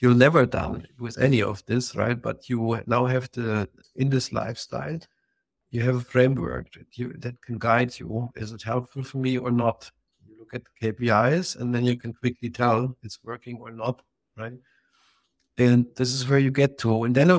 [0.01, 2.21] you're never done with any of this, right?
[2.21, 4.99] But you now have the in this lifestyle,
[5.71, 8.31] you have a framework that you that can guide you.
[8.35, 9.91] Is it helpful for me or not?
[10.53, 14.03] Look at KPIs and then you can quickly tell it's working or not,
[14.37, 14.53] right?
[15.59, 17.05] And this is where you get to.
[17.05, 17.31] And then,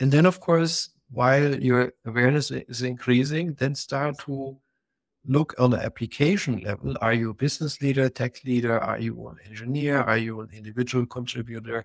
[0.00, 4.56] and then of course, while your awareness is increasing, then start to
[5.26, 6.96] look on the application level.
[7.00, 8.78] Are you a business leader, tech leader?
[8.78, 10.00] Are you an engineer?
[10.00, 11.84] Are you an individual contributor?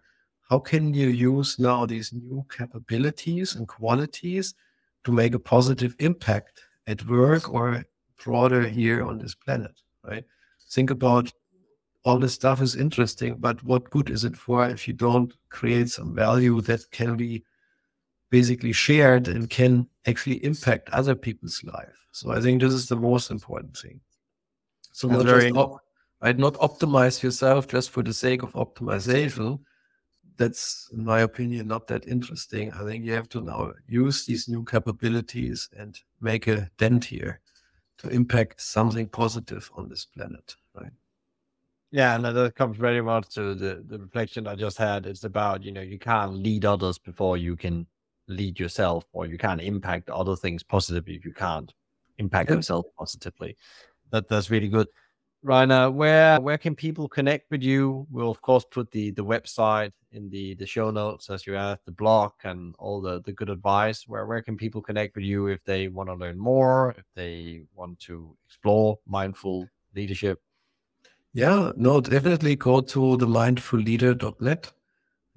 [0.50, 4.54] How can you use now these new capabilities and qualities
[5.06, 7.84] to make a positive impact at work or
[8.24, 9.74] broader here on this planet,
[10.04, 10.24] right?
[10.70, 11.32] Think about
[12.04, 15.90] all this stuff is interesting, but what good is it for if you don't create
[15.90, 17.44] some value that can be
[18.30, 22.06] basically shared and can actually impact other people's life?
[22.12, 24.00] So I think this is the most important thing.
[24.92, 25.50] So not very...
[25.50, 25.82] just op-
[26.22, 29.60] right, not optimize yourself just for the sake of optimization.
[30.38, 32.72] That's, in my opinion, not that interesting.
[32.74, 37.40] I think you have to now use these new capabilities and make a dent here
[38.00, 40.92] to impact something positive on this planet, right?
[41.92, 45.06] Yeah, and that comes very much to the, the reflection I just had.
[45.06, 47.88] It's about, you know, you can't lead others before you can
[48.28, 51.74] lead yourself, or you can't impact other things positively if you can't
[52.18, 53.56] impact yourself positively.
[54.12, 54.88] That that's really good.
[55.46, 58.08] Reiner, where where can people connect with you?
[58.10, 61.78] We'll of course put the the website in the the show notes as you have
[61.86, 64.08] the blog and all the the good advice.
[64.08, 67.62] Where where can people connect with you if they want to learn more, if they
[67.76, 70.42] want to explore mindful leadership?
[71.34, 74.72] Yeah, no, definitely go to the mindfulleader.net.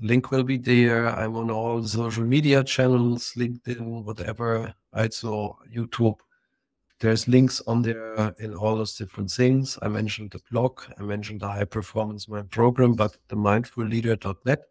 [0.00, 1.08] Link will be there.
[1.08, 4.74] I'm on all social media channels, LinkedIn, whatever.
[4.94, 6.18] Right, so YouTube
[7.00, 9.78] there's links on there in all those different things.
[9.82, 14.62] I mentioned the blog, I mentioned the high performance mind program, but the mindfulleader.net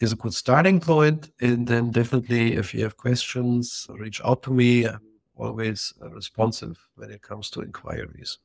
[0.00, 1.30] is a good starting point.
[1.40, 4.86] And then definitely, if you have questions, reach out to me.
[4.86, 5.00] I'm
[5.36, 8.38] always uh, responsive when it comes to inquiries.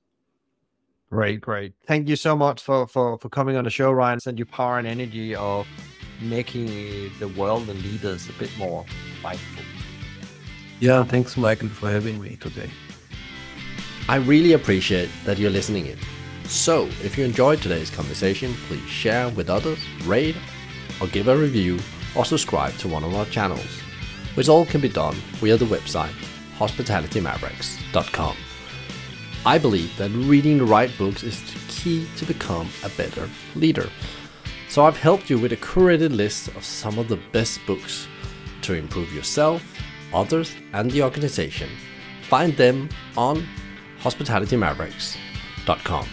[1.11, 1.73] Great, great.
[1.85, 4.21] Thank you so much for, for, for coming on the show, Reiner.
[4.21, 5.67] Send your power and energy of
[6.21, 8.85] making the world and leaders a bit more
[9.23, 9.63] mindful.
[10.79, 12.69] Yeah, thanks, Michael, for having me today.
[14.09, 15.99] I really appreciate that you're listening in.
[16.45, 20.35] So, if you enjoyed today's conversation, please share with others, rate,
[20.99, 21.77] or give a review,
[22.15, 23.69] or subscribe to one of our channels,
[24.33, 26.15] which all can be done via the website
[26.57, 28.35] hospitalitymavericks.com.
[29.45, 33.91] I believe that reading the right books is the key to become a better leader.
[34.69, 38.07] So I've helped you with a curated list of some of the best books
[38.63, 39.63] to improve yourself,
[40.15, 41.69] others, and the organization.
[42.23, 43.45] Find them on
[44.01, 46.07] hospitalitymavericks.com.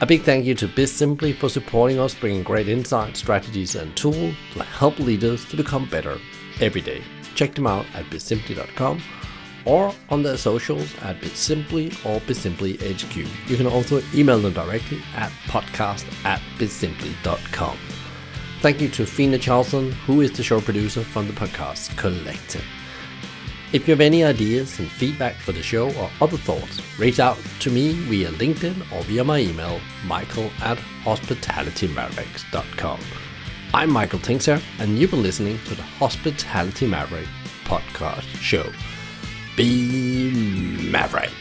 [0.00, 4.34] A big thank you to Bizimply for supporting us, bringing great insights, strategies, and tools
[4.52, 6.18] to help leaders to become better
[6.60, 7.02] every day.
[7.34, 9.02] Check them out at bizimply.com
[9.64, 13.48] or on their socials at Bizimply or BizimplyHQ.
[13.48, 17.78] You can also email them directly at podcast at bizimply.com.
[18.60, 22.64] Thank you to Fina Charlson, who is the show producer from the podcast Collective.
[23.74, 27.36] If you have any ideas and feedback for the show or other thoughts, reach out
[27.58, 33.00] to me via LinkedIn or via my email, michael at hospitalitymavericks.com.
[33.74, 37.26] I'm Michael Tingsager, and you've been listening to the Hospitality Maverick
[37.64, 38.72] podcast show.
[39.56, 40.30] Be
[40.88, 41.32] Maverick.